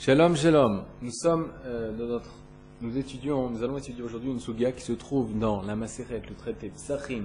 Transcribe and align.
Shalom, 0.00 0.34
shalom. 0.34 0.84
Nous 1.02 1.10
sommes 1.12 1.50
euh, 1.66 1.92
dans 1.92 2.06
notre, 2.06 2.30
nous 2.80 2.96
étudions, 2.96 3.50
nous 3.50 3.62
allons 3.62 3.76
étudier 3.76 4.02
aujourd'hui 4.02 4.30
une 4.30 4.40
sugia 4.40 4.72
qui 4.72 4.80
se 4.80 4.92
trouve 4.92 5.38
dans 5.38 5.60
la 5.60 5.76
Maseret, 5.76 6.22
le 6.26 6.34
traité 6.34 6.70
Psachim, 6.70 7.24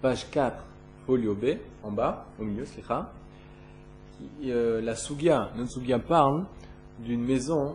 page 0.00 0.30
4, 0.30 0.54
folio 1.04 1.34
B, 1.34 1.56
en 1.82 1.90
bas, 1.90 2.26
au 2.38 2.44
milieu, 2.44 2.64
slicha. 2.64 3.12
Euh, 4.44 4.80
la 4.80 4.94
sugia, 4.94 5.50
notre 5.56 5.72
sugia 5.72 5.98
parle 5.98 6.44
d'une 7.00 7.24
maison 7.24 7.74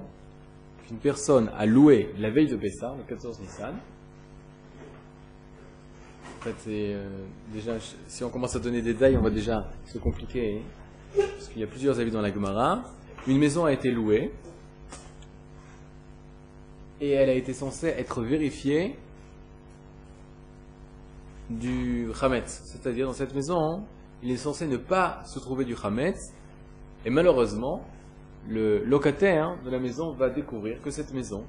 qu'une 0.86 1.00
personne 1.00 1.52
a 1.58 1.66
louée 1.66 2.16
la 2.18 2.30
veille 2.30 2.48
de 2.48 2.56
Pessah, 2.56 2.96
le 2.98 3.04
14 3.04 3.42
Nissan. 3.42 3.76
En 6.40 6.44
fait, 6.44 6.56
c'est 6.60 6.94
euh, 6.94 7.06
déjà, 7.52 7.74
si 8.08 8.24
on 8.24 8.30
commence 8.30 8.56
à 8.56 8.60
donner 8.60 8.82
des 8.82 8.94
détails, 8.94 9.18
on 9.18 9.24
va 9.24 9.30
déjà 9.30 9.70
se 9.86 9.98
compliquer, 9.98 10.62
parce 11.18 11.50
qu'il 11.50 11.60
y 11.60 11.66
a 11.66 11.68
plusieurs 11.68 12.00
avis 12.00 12.12
dans 12.12 12.22
la 12.22 12.34
Gemara. 12.34 12.86
Une 13.26 13.40
maison 13.40 13.66
a 13.66 13.74
été 13.74 13.92
louée 13.92 14.32
et 17.02 17.12
elle 17.12 17.30
a 17.30 17.34
été 17.34 17.54
censée 17.54 17.88
être 17.88 18.22
vérifiée 18.22 18.98
du 21.50 22.10
Hametz. 22.22 22.62
C'est-à-dire, 22.66 23.08
dans 23.08 23.14
cette 23.14 23.34
maison, 23.34 23.84
il 24.24 24.32
est 24.32 24.38
censé 24.38 24.68
ne 24.68 24.78
pas 24.78 25.24
se 25.26 25.40
trouver 25.40 25.66
du 25.66 25.76
Hametz. 25.82 26.34
Et 27.06 27.10
malheureusement, 27.10 27.86
le 28.48 28.84
locataire 28.84 29.58
de 29.64 29.70
la 29.70 29.80
maison 29.80 30.12
va 30.14 30.30
découvrir 30.30 30.82
que 30.82 30.92
cette 30.92 31.14
maison, 31.14 31.44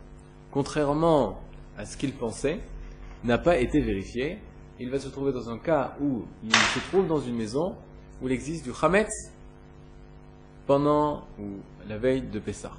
contrairement 0.51 1.41
à 1.77 1.85
ce 1.85 1.97
qu'il 1.97 2.12
pensait, 2.12 2.61
n'a 3.25 3.39
pas 3.39 3.59
été 3.59 3.81
vérifiée. 3.81 4.39
Il 4.81 4.91
va 4.91 4.98
se 4.98 5.09
trouver 5.09 5.33
dans 5.33 5.48
un 5.51 5.59
cas 5.59 5.97
où 6.01 6.25
il 6.45 6.55
se 6.55 6.79
trouve 6.89 7.07
dans 7.07 7.21
une 7.21 7.37
maison 7.37 7.77
où 8.21 8.29
il 8.29 8.33
existe 8.33 8.65
du 8.65 8.73
Hametz 8.81 9.33
pendant 10.69 11.24
ou 11.41 11.62
la 11.88 11.97
veille 11.97 12.20
de 12.20 12.38
Pessah. 12.38 12.70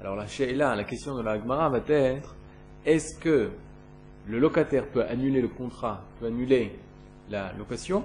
Alors 0.00 0.16
la 0.16 0.26
là, 0.52 0.74
la 0.74 0.84
question 0.84 1.14
de 1.14 1.22
la 1.22 1.38
Gemara 1.38 1.68
va 1.70 1.78
être 1.86 2.34
est-ce 2.84 3.18
que 3.20 3.50
le 4.26 4.38
locataire 4.40 4.88
peut 4.88 5.04
annuler 5.04 5.40
le 5.40 5.48
contrat, 5.48 6.02
peut 6.18 6.26
annuler 6.26 6.76
la 7.30 7.52
location, 7.52 8.04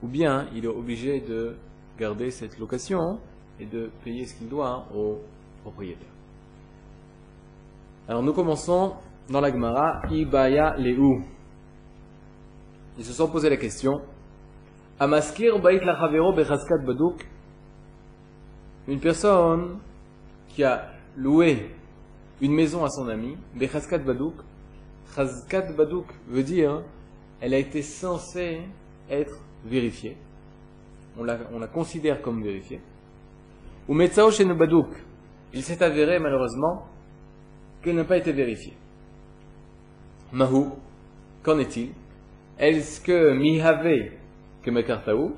ou 0.00 0.06
bien 0.06 0.46
il 0.54 0.64
est 0.64 0.68
obligé 0.68 1.20
de 1.20 1.56
garder 1.98 2.30
cette 2.30 2.56
location 2.58 3.18
et 3.58 3.66
de 3.66 3.90
payer 4.04 4.24
ce 4.26 4.36
qu'il 4.36 4.48
doit 4.48 4.86
au 4.94 5.18
propriétaire? 5.62 6.06
Alors 8.08 8.22
nous 8.22 8.32
commençons 8.32 8.94
dans 9.28 9.40
la 9.40 9.50
Gemara 9.50 10.02
Ibaya 10.08 10.76
Lehu. 10.78 11.24
Ils 12.96 13.04
se 13.04 13.12
sont 13.12 13.28
posé 13.28 13.50
la 13.50 13.56
question 13.56 14.00
Amaskir 15.00 15.58
Bait 15.58 15.84
Lachavero 15.84 16.32
Bechaskat 16.32 16.78
Badouk 16.86 17.26
une 18.88 19.00
personne 19.00 19.78
qui 20.48 20.62
a 20.64 20.90
loué 21.16 21.70
une 22.40 22.52
maison 22.52 22.84
à 22.84 22.90
son 22.90 23.08
ami, 23.08 23.36
Bechazkat 23.54 23.98
Badouk, 23.98 24.34
Chazkat 25.14 25.72
Badouk 25.72 26.06
veut 26.28 26.42
dire, 26.42 26.82
elle 27.40 27.54
a 27.54 27.58
été 27.58 27.82
censée 27.82 28.60
être 29.08 29.38
vérifiée. 29.64 30.16
On 31.18 31.24
la, 31.24 31.38
on 31.52 31.58
la 31.58 31.66
considère 31.66 32.20
comme 32.20 32.42
vérifiée. 32.42 32.80
Ou 33.88 33.94
Metzao 33.94 34.30
chez 34.30 34.44
Badouk, 34.44 34.88
il 35.54 35.62
s'est 35.62 35.82
avéré 35.82 36.18
malheureusement 36.18 36.86
qu'elle 37.82 37.96
n'a 37.96 38.04
pas 38.04 38.18
été 38.18 38.32
vérifiée. 38.32 38.74
Mahou, 40.32 40.72
qu'en 41.42 41.58
est-il? 41.58 41.92
Est-ce 42.58 43.00
que 43.00 43.32
Mihave 43.32 44.10
que 44.62 44.70
Mekartaout 44.70 45.36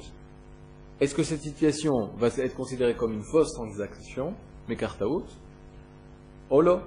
est-ce 1.00 1.14
que 1.14 1.22
cette 1.22 1.42
situation 1.42 2.10
va 2.16 2.26
être 2.26 2.56
considérée 2.56 2.96
comme 2.96 3.12
une 3.12 3.22
fausse 3.22 3.52
transaction, 3.52 4.34
out, 5.02 5.26
holo 6.50 6.80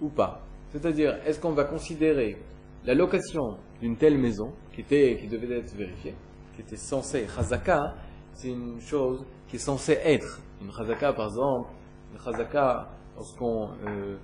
ou 0.00 0.08
pas? 0.08 0.42
C'est-à-dire, 0.72 1.20
est-ce 1.24 1.38
qu'on 1.38 1.52
va 1.52 1.64
considérer 1.64 2.38
la 2.84 2.94
location 2.94 3.58
d'une 3.80 3.96
telle 3.96 4.18
maison, 4.18 4.52
qui, 4.72 4.80
était, 4.80 5.16
qui 5.20 5.28
devait 5.28 5.58
être 5.58 5.74
vérifiée, 5.74 6.14
qui 6.56 6.62
était 6.62 6.76
censée, 6.76 7.26
chazaka, 7.32 7.94
c'est 8.32 8.48
une 8.48 8.80
chose 8.80 9.24
qui 9.46 9.56
est 9.56 9.60
censée 9.60 9.98
être. 10.02 10.40
Une 10.60 10.72
chazaka, 10.72 11.12
par 11.12 11.26
exemple, 11.26 11.70
une 12.12 12.20
chazaka, 12.20 12.88
lorsqu'on 13.16 13.68
euh, 13.86 14.16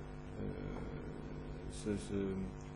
euh, 1.87 1.95
se, 1.95 2.15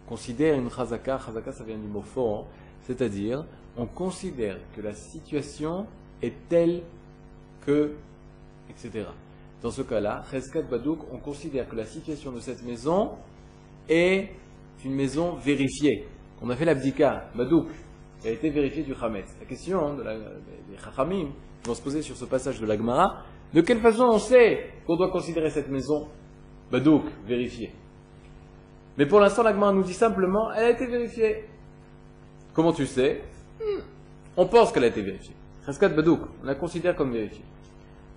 considère 0.08 0.58
une 0.58 0.70
chazaka, 0.70 1.20
chazaka 1.26 1.52
ça 1.52 1.64
vient 1.66 1.78
du 1.78 1.88
mot 1.88 2.02
fort, 2.02 2.48
c'est-à-dire, 2.82 3.46
on 3.76 3.86
considère 3.86 4.60
que 4.76 4.82
la 4.82 4.94
situation 4.94 5.88
est 6.24 6.34
telle 6.50 6.82
que, 7.66 7.92
etc. 8.70 9.06
Dans 9.62 9.72
ce 9.72 9.82
cas-là, 9.82 10.24
Cheskat 10.30 10.64
Badouk, 10.64 11.00
on 11.12 11.18
considère 11.18 11.68
que 11.68 11.76
la 11.76 11.86
situation 11.86 12.32
de 12.32 12.40
cette 12.40 12.64
maison 12.64 13.12
est 13.88 14.30
une 14.84 14.94
maison 14.94 15.36
vérifiée. 15.36 16.08
On 16.42 16.50
a 16.50 16.56
fait 16.56 16.66
l'abdika, 16.66 17.30
Badouk, 17.36 17.68
qui 18.20 18.28
a 18.28 18.32
été 18.32 18.50
vérifiée 18.50 18.84
du 18.84 18.94
Hametz. 18.94 19.36
La 19.40 19.46
question 19.46 19.96
la, 19.98 20.16
des 20.16 20.78
Chachamim 20.84 21.30
vont 21.64 21.74
se 21.74 21.82
poser 21.82 22.02
sur 22.02 22.16
ce 22.16 22.26
passage 22.26 22.60
de 22.60 22.66
la 22.66 22.76
Gemara, 22.76 23.24
de 23.54 23.62
quelle 23.62 23.80
façon 23.80 24.04
on 24.04 24.20
sait 24.20 24.72
qu'on 24.86 24.96
doit 24.96 25.12
considérer 25.12 25.50
cette 25.50 25.70
maison 25.70 26.08
Badouk, 26.72 27.04
vérifiée? 27.26 27.72
Mais 28.98 29.06
pour 29.06 29.20
l'instant, 29.20 29.44
la 29.44 29.54
Gemara 29.54 29.74
nous 29.74 29.84
dit 29.84 29.94
simplement, 29.94 30.52
elle 30.52 30.66
a 30.66 30.70
été 30.72 30.86
vérifiée. 30.86 31.46
Comment 32.54 32.74
tu 32.74 32.86
sais? 32.86 33.22
On 34.36 34.46
pense 34.48 34.72
qu'elle 34.72 34.84
a 34.84 34.88
été 34.88 35.02
vérifiée. 35.02 35.36
Chaskat 35.66 35.90
Badouk, 35.90 36.22
on 36.42 36.46
la 36.46 36.56
considère 36.56 36.96
comme 36.96 37.12
vérifiée. 37.12 37.46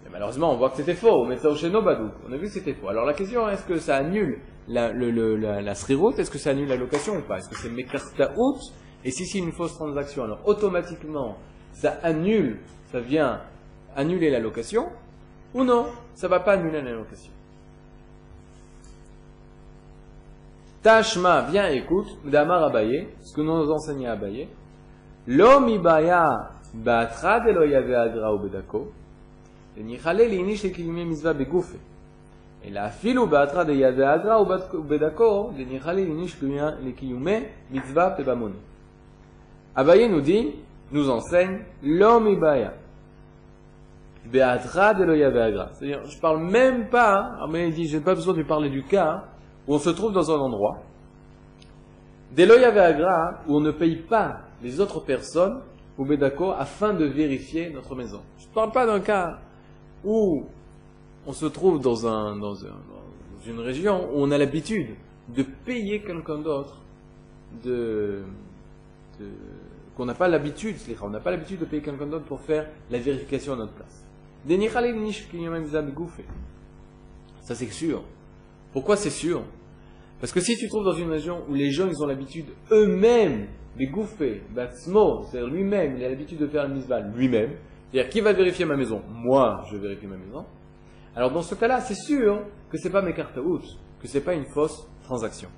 Mais 0.04 0.10
malheureusement, 0.10 0.52
on 0.52 0.56
voit 0.56 0.70
que 0.70 0.76
c'était 0.76 0.94
faux. 0.94 1.24
Met 1.24 1.36
ça 1.38 1.48
au 1.48 1.82
Badouk. 1.82 2.12
On 2.28 2.32
a 2.32 2.36
vu 2.36 2.46
que 2.46 2.52
c'était 2.52 2.74
faux. 2.74 2.88
Alors 2.88 3.04
la 3.04 3.14
question, 3.14 3.48
est-ce 3.48 3.64
que 3.64 3.78
ça 3.78 3.96
annule 3.96 4.38
la, 4.68 4.92
le, 4.92 5.10
le, 5.10 5.36
la, 5.36 5.62
la 5.62 5.72
Est-ce 5.72 6.30
que 6.30 6.38
ça 6.38 6.50
annule 6.50 6.68
la 6.68 6.76
location 6.76 7.16
ou 7.16 7.22
pas? 7.22 7.38
Est-ce 7.38 7.48
que 7.48 7.56
c'est 7.56 7.70
Mekartaout 7.70 8.58
Et 9.04 9.10
si 9.10 9.26
c'est 9.26 9.38
une 9.38 9.52
fausse 9.52 9.74
transaction, 9.74 10.24
alors 10.24 10.40
automatiquement, 10.44 11.36
ça 11.72 11.98
annule, 12.02 12.58
ça 12.90 13.00
vient 13.00 13.40
annuler 13.94 14.30
la 14.30 14.40
location 14.40 14.88
Ou 15.54 15.62
non, 15.64 15.86
ça 16.14 16.28
va 16.28 16.40
pas 16.40 16.52
annuler 16.52 16.82
la 16.82 16.92
location 16.92 17.32
Tashma, 20.82 21.42
viens 21.50 21.68
écoute, 21.70 22.06
Damar 22.24 22.62
Abaye, 22.64 23.08
ce 23.20 23.34
que 23.34 23.40
nous 23.40 23.70
enseignons 23.72 24.08
à 24.08 24.12
Abaye. 24.12 24.48
L'homme 25.26 25.68
ibaya 25.68 26.52
בהתחלה 26.75 27.39
דלא 27.39 27.65
יהווה 27.65 28.05
אגרה 28.05 28.35
ובדקו, 28.35 28.85
וניחלה 29.77 30.27
לאיניש 30.27 30.65
לקיומי 30.65 31.03
מצווה 31.03 31.33
בגופה. 31.33 31.77
אלא 32.65 32.79
אפילו 32.79 33.27
בהתחלה 33.27 33.63
דייבא 33.63 34.15
אגרה 34.15 34.41
ובדקו, 34.41 35.51
לניחלה 35.57 35.93
לאיניש 35.93 36.43
לקיומי 36.81 37.39
מצווה 37.71 38.09
בבמוני. 38.19 38.55
Abaye 39.73 40.09
nous 40.09 40.19
dit, 40.19 40.51
nous 40.91 41.09
enseigne, 41.09 41.59
l'homme 41.81 42.27
ibaya. 42.27 42.73
Beatra 44.25 44.93
de 44.93 45.39
agra. 45.39 45.69
C'est-à-dire, 45.71 46.03
je 46.05 46.19
parle 46.19 46.43
même 46.43 46.89
pas, 46.89 47.37
Abaye 47.41 47.71
dit, 47.71 47.87
j'ai 47.87 48.01
pas 48.01 48.13
besoin 48.13 48.33
de 48.33 48.43
parler 48.43 48.69
du 48.69 48.83
cas 48.83 49.23
où 49.65 49.75
on 49.75 49.79
se 49.79 49.89
trouve 49.91 50.11
dans 50.11 50.29
un 50.29 50.39
endroit, 50.39 50.79
de 52.35 52.43
agra, 52.43 53.39
où 53.47 53.55
on 53.55 53.61
ne 53.61 53.71
paye 53.71 53.95
pas 53.95 54.39
les 54.61 54.81
autres 54.81 54.99
personnes 54.99 55.61
ou 55.98 56.04
Bedako 56.04 56.50
afin 56.50 56.94
de 56.94 57.04
vérifier 57.04 57.70
notre 57.70 57.94
maison. 57.94 58.20
Je 58.38 58.46
ne 58.46 58.52
parle 58.52 58.72
pas 58.72 58.86
d'un 58.86 59.00
cas 59.00 59.40
où 60.04 60.44
on 61.26 61.32
se 61.32 61.46
trouve 61.46 61.80
dans, 61.80 62.06
un, 62.06 62.36
dans, 62.36 62.54
une 63.46 63.60
région 63.60 64.08
où 64.12 64.22
on 64.22 64.30
a 64.30 64.38
l'habitude 64.38 64.94
de 65.34 65.42
payer 65.42 66.02
quelqu'un 66.02 66.38
d'autre, 66.38 66.80
de, 67.64 68.22
qu'on 69.96 70.04
n'a 70.04 70.14
pas 70.14 70.28
l'habitude, 70.28 70.76
on 71.02 71.10
n'a 71.10 71.20
pas 71.20 71.30
l'habitude 71.30 71.60
de 71.60 71.64
payer 71.64 71.82
quelqu'un 71.82 72.06
d'autre 72.06 72.26
pour 72.26 72.40
faire 72.40 72.68
la 72.90 72.98
vérification 72.98 73.54
à 73.54 73.56
notre 73.56 73.72
place. 73.72 74.04
Ça 77.42 77.54
c'est 77.54 77.66
sûr. 77.66 78.04
Pourquoi 78.72 78.96
c'est 78.96 79.10
sûr? 79.10 79.42
Parce 80.20 80.32
que 80.32 80.40
si 80.40 80.56
tu 80.56 80.66
te 80.66 80.70
trouves 80.70 80.84
dans 80.84 80.92
une 80.92 81.10
région 81.10 81.42
où 81.48 81.54
les 81.54 81.70
gens 81.70 81.88
ils 81.88 82.02
ont 82.02 82.06
l'habitude 82.06 82.46
eux-mêmes 82.70 83.48
mais 83.76 83.86
Gouffé, 83.86 84.42
Batsmo, 84.50 85.24
c'est-à-dire 85.24 85.48
lui-même, 85.52 85.96
il 85.96 86.04
a 86.04 86.08
l'habitude 86.08 86.38
de 86.38 86.46
faire 86.46 86.64
une 86.64 86.74
misval 86.74 87.12
lui-même. 87.14 87.50
C'est-à-dire, 87.90 88.10
qui 88.10 88.20
va 88.20 88.32
vérifier 88.32 88.64
ma 88.64 88.76
maison? 88.76 89.02
Moi, 89.08 89.62
je 89.70 89.76
vérifie 89.76 90.06
ma 90.06 90.16
maison. 90.16 90.44
Alors, 91.14 91.30
dans 91.30 91.42
ce 91.42 91.54
cas-là, 91.54 91.80
c'est 91.80 91.94
sûr 91.94 92.40
que 92.70 92.78
c'est 92.78 92.90
pas 92.90 93.02
mes 93.02 93.14
cartes 93.14 93.38
que 94.00 94.08
c'est 94.08 94.20
pas 94.20 94.34
une 94.34 94.44
fausse 94.44 94.86
transaction. 95.04 95.48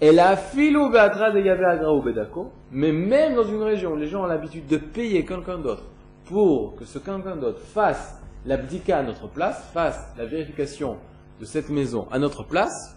Et 0.00 0.12
la 0.12 0.36
filou 0.36 0.90
de 0.90 2.26
mais 2.72 2.92
même 2.92 3.36
dans 3.36 3.44
une 3.44 3.62
région 3.62 3.92
où 3.92 3.96
les 3.96 4.08
gens 4.08 4.24
ont 4.24 4.26
l'habitude 4.26 4.66
de 4.66 4.76
payer 4.76 5.24
quelqu'un 5.24 5.58
d'autre 5.58 5.84
pour 6.26 6.74
que 6.76 6.84
ce 6.84 6.98
quelqu'un 6.98 7.36
d'autre 7.36 7.60
fasse 7.60 8.20
l'abdika 8.44 8.98
à 8.98 9.02
notre 9.02 9.28
place, 9.28 9.70
fasse 9.72 10.12
la 10.18 10.26
vérification 10.26 10.96
de 11.40 11.44
cette 11.44 11.70
maison 11.70 12.06
à 12.10 12.18
notre 12.18 12.44
place, 12.44 12.93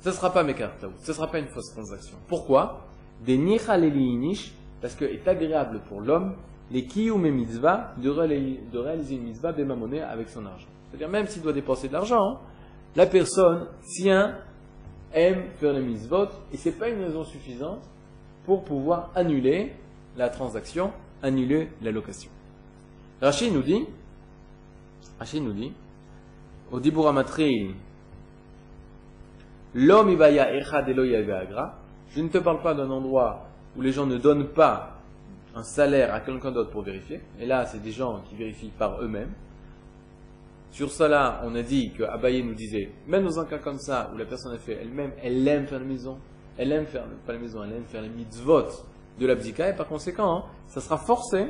ce 0.00 0.10
ne 0.10 0.14
sera 0.14 0.32
pas 0.32 0.42
Mekartaout, 0.42 0.92
ce 1.00 1.10
ne 1.10 1.16
sera 1.16 1.30
pas 1.30 1.38
une 1.38 1.48
fausse 1.48 1.72
transaction. 1.72 2.16
Pourquoi? 2.28 2.86
Des 3.24 3.36
nish, 3.36 4.52
parce 4.80 4.94
que 4.94 5.04
est 5.04 5.26
agréable 5.26 5.80
pour 5.88 6.00
l'homme, 6.00 6.34
les 6.70 6.84
kiyum 6.84 7.24
et 7.26 7.30
mitzvah 7.30 7.94
de, 7.96 8.08
réaliser 8.78 9.16
une 9.16 9.24
mitzvah 9.24 9.52
monnaie 9.52 10.02
avec 10.02 10.28
son 10.28 10.44
argent. 10.46 10.68
C'est-à-dire, 10.88 11.08
même 11.08 11.26
s'il 11.26 11.42
doit 11.42 11.52
dépenser 11.52 11.88
de 11.88 11.94
l'argent, 11.94 12.40
la 12.94 13.06
personne 13.06 13.66
tient, 13.96 14.36
aime 15.12 15.44
faire 15.58 15.72
les 15.72 15.82
mitzvot, 15.82 16.28
et 16.52 16.56
ce 16.56 16.68
n'est 16.68 16.74
pas 16.74 16.88
une 16.88 17.02
raison 17.02 17.24
suffisante 17.24 17.82
pour 18.44 18.64
pouvoir 18.64 19.10
annuler 19.14 19.72
la 20.16 20.28
transaction, 20.28 20.92
annuler 21.22 21.70
la 21.82 21.90
location. 21.90 22.30
Rachid 23.20 23.52
nous 23.52 23.62
dit, 23.62 23.84
Rachid 25.18 25.42
nous 25.42 25.52
dit, 25.52 25.72
au 26.70 26.80
Diburamatri, 26.80 27.74
l'homme 29.78 30.10
ibaya 30.10 30.54
echad 30.54 30.88
agra, 30.88 31.78
je 32.10 32.20
ne 32.20 32.28
te 32.28 32.38
parle 32.38 32.60
pas 32.62 32.74
d'un 32.74 32.90
endroit 32.90 33.46
où 33.76 33.80
les 33.80 33.92
gens 33.92 34.06
ne 34.06 34.18
donnent 34.18 34.48
pas 34.48 34.98
un 35.54 35.62
salaire 35.62 36.12
à 36.12 36.20
quelqu'un 36.20 36.50
d'autre 36.50 36.70
pour 36.70 36.82
vérifier. 36.82 37.20
Et 37.38 37.46
là, 37.46 37.64
c'est 37.66 37.82
des 37.82 37.92
gens 37.92 38.20
qui 38.28 38.34
vérifient 38.34 38.72
par 38.76 39.00
eux-mêmes. 39.02 39.32
Sur 40.70 40.90
cela, 40.90 41.40
on 41.44 41.54
a 41.54 41.62
dit 41.62 41.92
que 41.92 42.02
Abaye 42.02 42.42
nous 42.42 42.54
disait, 42.54 42.90
même 43.06 43.24
dans 43.24 43.38
un 43.40 43.46
cas 43.46 43.58
comme 43.58 43.78
ça, 43.78 44.10
où 44.12 44.18
la 44.18 44.26
personne 44.26 44.52
a 44.52 44.58
fait 44.58 44.78
elle-même, 44.80 45.12
elle 45.22 45.46
aime 45.46 45.66
faire 45.66 45.78
la 45.78 45.84
maison, 45.84 46.18
elle 46.56 46.72
aime 46.72 46.86
faire, 46.86 47.04
pas 47.26 47.32
la 47.32 47.38
maison, 47.38 47.62
elle 47.64 47.72
aime 47.72 47.84
faire 47.84 48.02
les 48.02 48.08
mitzvot 48.08 48.66
de 49.18 49.26
l'abdika, 49.26 49.70
et 49.70 49.76
par 49.76 49.86
conséquent, 49.86 50.44
ça 50.66 50.80
sera 50.80 50.98
forcé 50.98 51.46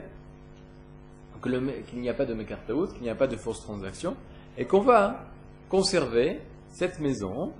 qu'il 1.43 2.01
n'y 2.01 2.09
a 2.09 2.15
pas 2.15 2.27
de 2.27 2.35
mekartaout, 2.35 2.89
qu'il 2.89 3.03
n'y 3.03 3.11
a 3.11 3.15
pas 3.15 3.27
de 3.27 3.37
fausse 3.37 3.63
transaction, 3.63 4.17
et 4.57 4.65
qu'on 4.65 4.81
va 4.81 5.25
conserver 5.69 6.41
cette 6.69 7.01
maison, 7.01 7.53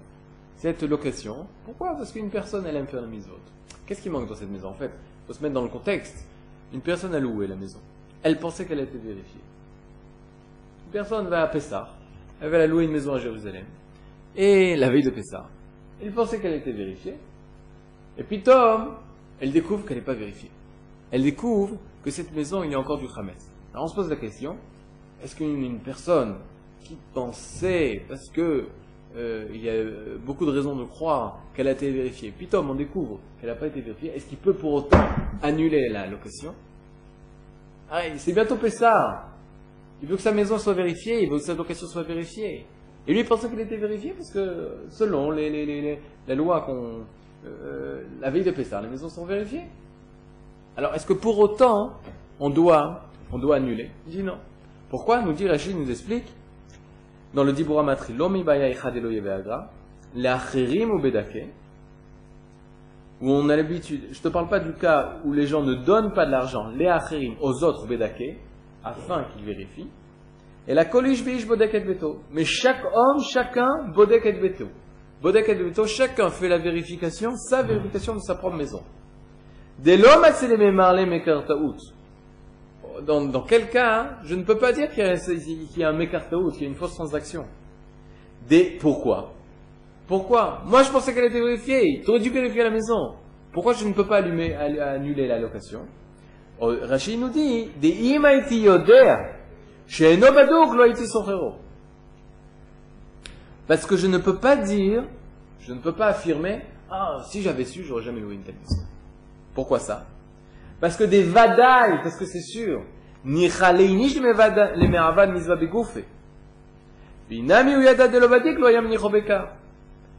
cette 0.59 0.83
location. 0.83 1.47
Pourquoi? 1.65 1.95
Parce 1.95 2.13
qu'une 2.13 2.31
personne, 2.31 2.67
elle 2.67 2.77
aime 2.77 2.87
faire 2.87 3.01
les 3.01 3.09
mitzvot. 3.09 3.39
Qu'est-ce 3.87 4.03
qui 4.03 4.11
manque 4.11 4.29
dans 4.29 4.35
cette 4.35 4.51
maison? 4.51 4.69
En 4.69 4.75
fait, 4.75 4.91
il 4.93 5.27
faut 5.27 5.33
se 5.33 5.43
mettre 5.43 5.55
dans 5.55 5.63
le 5.63 5.69
contexte. 5.69 6.27
Une 6.75 6.81
personne 6.81 7.15
a 7.15 7.21
loué 7.21 7.47
la 7.47 7.57
maison? 7.57 7.79
Elle 8.23 8.39
pensait 8.39 8.67
qu'elle 8.67 8.81
été 8.81 8.99
vérifiée. 8.99 9.41
Une 10.87 10.93
personne 10.93 11.29
va 11.29 11.43
à 11.43 11.47
Pessah. 11.47 11.89
Elle 12.41 12.51
va 12.51 12.67
louer 12.67 12.85
une 12.85 12.93
maison 12.93 13.15
à 13.15 13.19
Jérusalem. 13.19 13.65
Et 14.37 14.77
la 14.77 14.91
veille 14.91 15.03
de 15.03 15.11
Pessah, 15.11 15.49
elle 16.03 16.13
pensait 16.13 16.41
qu'elle 16.41 16.55
était 16.55 16.73
vérifiée. 16.73 17.17
Et 18.17 18.23
puis 18.23 18.43
Tom, 18.43 18.97
elle 19.41 19.53
découvre 19.53 19.85
qu'elle 19.87 19.99
n'est 19.99 20.05
pas 20.05 20.15
vérifiée. 20.15 20.51
Elle 21.11 21.23
découvre 21.23 21.77
que 22.03 22.11
cette 22.11 22.35
maison, 22.35 22.63
il 22.63 22.73
y 22.73 22.75
a 22.75 22.79
encore 22.79 22.99
du 22.99 23.07
Hametz. 23.17 23.51
Alors 23.73 23.85
on 23.85 23.89
se 23.89 23.95
pose 23.95 24.11
la 24.11 24.17
question, 24.17 24.57
est-ce 25.23 25.35
qu'une 25.35 25.81
personne 25.81 26.37
qui 26.85 26.97
pensait, 27.15 28.05
parce 28.09 28.29
que 28.29 28.67
euh, 29.19 29.47
il 29.53 29.63
y 29.63 29.69
a 29.69 29.73
euh, 29.73 30.17
beaucoup 30.25 30.47
de 30.47 30.51
raisons 30.53 30.77
de 30.77 30.85
croire 30.85 31.41
qu'elle 31.55 31.69
a 31.69 31.73
été 31.73 31.91
vérifiée. 31.91 32.33
Puis 32.37 32.47
Tom, 32.47 32.71
on 32.71 32.75
découvre 32.75 33.19
qu'elle 33.41 33.51
n'a 33.51 33.57
pas 33.57 33.67
été 33.67 33.81
vérifiée. 33.81 34.13
Est-ce 34.15 34.27
qu'il 34.27 34.39
peut 34.39 34.55
pour 34.55 34.73
autant 34.73 35.05
annuler 35.43 35.89
la 35.89 36.07
location? 36.07 36.55
Ah, 37.91 38.03
C'est 38.17 38.33
bientôt 38.33 38.57
Pessah. 38.57 39.27
Il 40.01 40.09
veut 40.09 40.17
que 40.17 40.23
sa 40.23 40.33
maison 40.33 40.59
soit 40.59 40.75
vérifiée, 40.75 41.23
il 41.25 41.31
veut 41.31 41.39
que 41.39 41.45
sa 41.45 41.55
location 41.55 41.87
soit 41.87 42.05
vérifiée. 42.05 42.67
Et 43.07 43.13
lui, 43.13 43.21
il 43.21 43.27
pensait 43.27 43.49
qu'elle 43.49 43.61
était 43.61 43.77
vérifiée 43.77 44.13
parce 44.13 44.31
que 44.31 44.85
selon 44.91 45.31
les, 45.31 45.51
les, 45.51 45.67
les, 45.67 45.99
les 46.29 46.35
lois 46.35 46.61
qu'on... 46.61 47.01
Euh, 47.47 48.05
la 48.21 48.31
veille 48.31 48.45
de 48.45 48.51
Pessah, 48.51 48.81
les 48.81 48.89
maisons 48.89 49.09
sont 49.09 49.25
vérifiées. 49.25 49.65
Alors, 50.77 50.95
est-ce 50.95 51.07
que 51.07 51.13
pour 51.13 51.39
autant, 51.39 51.95
on 52.39 52.51
doit, 52.51 53.09
on 53.33 53.39
doit 53.39 53.57
annuler? 53.57 53.91
Il 54.07 54.13
dit 54.13 54.23
non. 54.23 54.39
Pourquoi? 54.91 55.23
Nous 55.23 55.33
dit 55.33 55.49
Rachid, 55.49 55.77
nous 55.77 55.91
explique 55.91 56.27
dans 57.35 57.45
le 57.45 57.53
Dibura 57.53 57.83
Matri, 57.83 58.15
où 63.21 63.33
on 63.33 63.49
a 63.49 63.57
l'habitude, 63.57 64.03
je 64.13 64.19
ne 64.19 64.23
te 64.23 64.29
parle 64.29 64.49
pas 64.49 64.61
du 64.61 64.73
cas 64.75 65.17
où 65.25 65.33
les 65.33 65.47
gens 65.47 65.63
ne 65.63 65.75
donnent 65.75 66.13
pas 66.13 66.25
de 66.25 66.31
l'argent, 66.31 66.69
les 66.69 66.87
Achirim, 66.87 67.35
aux 67.41 67.65
autres 67.65 67.87
Bedake, 67.87 68.39
afin 68.85 69.25
qu'ils 69.25 69.45
vérifient, 69.45 69.89
et 70.69 70.75
la 70.75 70.85
Kolish 70.85 71.25
Bish 71.25 71.47
Bodek 71.47 71.75
et 71.75 71.81
Veto. 71.81 72.21
Mais 72.31 72.45
chaque 72.45 72.85
homme, 72.85 73.23
chacun, 73.23 73.89
Bodek 73.95 74.27
et 74.27 74.33
Veto. 74.33 74.67
Bodek 75.23 75.49
et 75.49 75.55
Veto, 75.55 75.87
chacun 75.87 76.29
fait 76.29 76.49
la 76.49 76.59
vérification, 76.59 77.35
sa 77.37 77.63
vérification 77.63 78.15
de 78.15 78.21
sa 78.21 78.35
propre 78.35 78.57
maison. 78.57 78.83
Dès 79.79 79.97
l'homme 79.97 80.25
a 80.25 80.47
les 80.47 80.71
marlé 80.71 81.07
dans, 83.07 83.43
quel 83.43 83.69
cas 83.71 84.01
hein, 84.01 84.17
je 84.25 84.35
ne 84.35 84.43
peux 84.43 84.59
pas 84.59 84.73
dire 84.73 84.91
qu'il 84.91 85.05
y, 85.05 85.85
a 85.85 85.89
un 85.89 85.93
mécartaout, 85.93 86.51
qu'il 86.53 86.63
y 86.63 86.65
a 86.65 86.69
une 86.69 86.75
fausse 86.75 86.95
transaction. 86.95 87.45
Des, 88.49 88.77
pourquoi 88.81 89.35
Pourquoi? 90.07 90.63
Moi, 90.67 90.83
je 90.83 90.91
pensais 90.91 91.15
qu'elle 91.15 91.27
était 91.27 91.41
vérifiée. 91.41 92.03
Tu 92.05 92.11
aurais 92.11 92.21
dû 92.21 92.31
vérifier 92.31 92.63
à 92.63 92.65
la 92.65 92.71
maison. 92.71 93.15
Pourquoi 93.53 93.73
je 93.75 93.87
ne 93.87 93.93
peux 93.93 94.07
pas 94.07 94.19
allumer, 94.19 94.55
annuler 94.55 95.27
la 95.27 95.39
location? 95.39 95.81
Oh, 96.61 96.75
Rachid 96.83 97.21
nous 97.21 97.29
dit, 97.29 97.69
des 97.81 97.89
imaiti 97.89 98.61
yoder, 98.61 99.15
chez 99.87 100.17
Nobadouk, 100.17 100.75
loïti 100.75 101.07
son 101.07 101.25
Parce 103.67 103.87
que 103.87 103.97
je 103.97 104.07
ne 104.07 104.19
peux 104.19 104.37
pas 104.37 104.57
dire, 104.57 105.05
je 105.61 105.73
ne 105.73 105.79
peux 105.79 105.93
pas 105.93 106.09
affirmer, 106.09 106.63
ah, 106.91 107.19
si 107.29 107.43
j'avais 107.43 107.65
su, 107.65 107.85
j'aurais 107.85 108.03
jamais 108.03 108.21
loué 108.21 108.35
une 108.35 108.43
telle 108.43 108.57
maison. 108.57 108.83
Pourquoi 109.55 109.79
ça? 109.79 110.07
Parce 110.81 110.97
que 110.97 111.05
des 111.05 111.23
vadaï, 111.23 112.01
parce 112.03 112.17
que 112.17 112.25
c'est 112.25 112.41
sûr. 112.41 112.83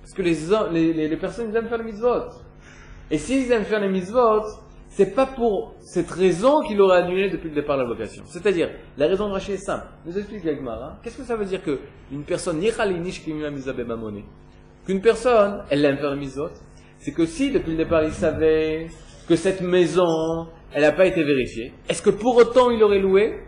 Parce 0.01 0.13
que 0.13 0.21
les, 0.21 0.93
les, 0.93 1.07
les, 1.07 1.17
personnes, 1.17 1.49
ils 1.49 1.55
aiment 1.55 1.67
faire 1.67 1.77
les 1.77 1.83
mitzvot. 1.83 2.23
Et 3.09 3.17
s'ils 3.17 3.51
aiment 3.51 3.63
faire 3.63 3.79
les 3.79 3.89
mitzvot, 3.89 4.43
c'est 4.89 5.15
pas 5.15 5.25
pour 5.25 5.75
cette 5.79 6.11
raison 6.11 6.61
qu'il 6.61 6.81
aurait 6.81 7.03
annulé 7.03 7.29
depuis 7.29 7.49
le 7.49 7.55
départ 7.55 7.77
la 7.77 7.85
vocation. 7.85 8.23
C'est-à-dire, 8.27 8.69
la 8.97 9.07
raison 9.07 9.27
de 9.27 9.33
Rachid 9.33 9.53
est 9.53 9.57
simple. 9.57 9.85
Nous 10.05 10.17
explique 10.17 10.43
Yagmara. 10.43 10.99
Qu'est-ce 11.01 11.17
que 11.17 11.23
ça 11.23 11.35
veut 11.35 11.45
dire 11.45 11.63
que 11.63 11.79
une 12.11 12.23
personne, 12.23 12.59
qu'une 14.85 15.01
personne, 15.01 15.63
elle 15.69 15.85
aime 15.85 15.97
faire 15.97 16.11
les 16.11 16.19
mitzvot, 16.19 16.49
c'est 16.97 17.13
que 17.13 17.25
si 17.25 17.51
depuis 17.51 17.71
le 17.71 17.77
départ 17.77 18.03
il 18.03 18.11
savait 18.11 18.87
que 19.29 19.35
cette 19.35 19.61
maison, 19.61 20.47
elle 20.73 20.81
n'a 20.81 20.91
pas 20.91 21.05
été 21.05 21.23
vérifiée, 21.23 21.71
est-ce 21.87 22.01
que 22.01 22.09
pour 22.09 22.35
autant 22.35 22.71
il 22.71 22.81
aurait 22.83 22.99
loué? 22.99 23.39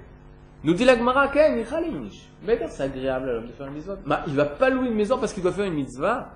Nous 0.63 0.75
dit 0.75 0.85
la 0.85 0.95
Gemara, 0.95 1.31
c'est 1.33 2.83
agréable 2.83 3.29
à 3.29 3.33
l'homme 3.33 3.47
de 3.47 3.51
faire 3.51 3.65
une 3.65 3.73
mitzvah. 3.73 3.97
Bah, 4.05 4.23
il 4.27 4.35
va 4.35 4.45
pas 4.45 4.69
louer 4.69 4.89
une 4.89 4.95
maison 4.95 5.17
parce 5.17 5.33
qu'il 5.33 5.41
doit 5.41 5.51
faire 5.51 5.65
une 5.65 5.73
mitzvah. 5.73 6.33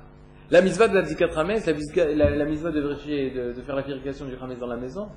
La 0.49 0.61
mitzvah 0.61 0.87
de 0.87 0.95
la 0.95 1.03
Rames, 1.31 1.59
la, 2.15 2.29
la, 2.31 2.45
mitzvah 2.45 2.71
de 2.71 2.81
vérifier, 2.81 3.29
de, 3.29 3.53
faire 3.61 3.75
la 3.75 3.83
vérification 3.83 4.25
du 4.25 4.35
Rames 4.35 4.55
dans 4.59 4.67
la 4.67 4.77
maison, 4.77 5.09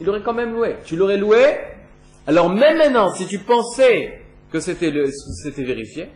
il 0.00 0.08
aurait 0.10 0.22
quand 0.22 0.34
même 0.34 0.52
loué. 0.52 0.76
Tu 0.84 0.96
l'aurais 0.96 1.16
loué? 1.16 1.56
Alors 2.26 2.50
même 2.50 2.78
maintenant, 2.78 3.14
si 3.14 3.26
tu 3.26 3.38
pensais 3.38 4.20
que 4.50 4.58
c'était 4.58 4.90
vérifié, 4.90 6.08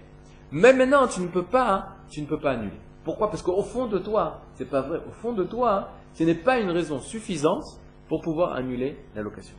même 0.50 0.78
maintenant 0.78 1.06
tu 1.06 1.20
ne 1.20 1.28
peux 1.28 1.44
pas, 1.44 1.98
tu 2.10 2.20
ne 2.20 2.26
peux 2.26 2.40
pas 2.40 2.52
annuler. 2.52 2.80
Pourquoi? 3.04 3.30
Parce 3.30 3.42
qu'au 3.42 3.62
fond 3.62 3.86
de 3.86 3.98
toi, 3.98 4.42
c'est 4.56 4.68
pas 4.68 4.82
vrai. 4.82 4.98
Au 5.08 5.12
fond 5.12 5.32
de 5.32 5.44
toi, 5.44 5.90
ce 6.14 6.24
n'est 6.24 6.34
pas 6.34 6.58
une 6.58 6.70
raison 6.70 7.00
suffisante 7.00 7.64
pour 8.08 8.20
pouvoir 8.20 8.54
annuler 8.54 8.96
la 9.14 9.22
location. 9.22 9.54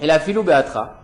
Et 0.00 0.06
la 0.06 0.20
filou 0.20 0.42
beatra, 0.42 1.02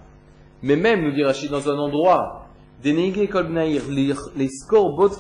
mais 0.62 0.76
même, 0.76 1.02
nous 1.02 1.12
dit 1.12 1.24
Rachid, 1.24 1.50
dans 1.50 1.68
un 1.68 1.78
endroit, 1.78 2.46
les 2.82 4.48
scores 4.48 5.10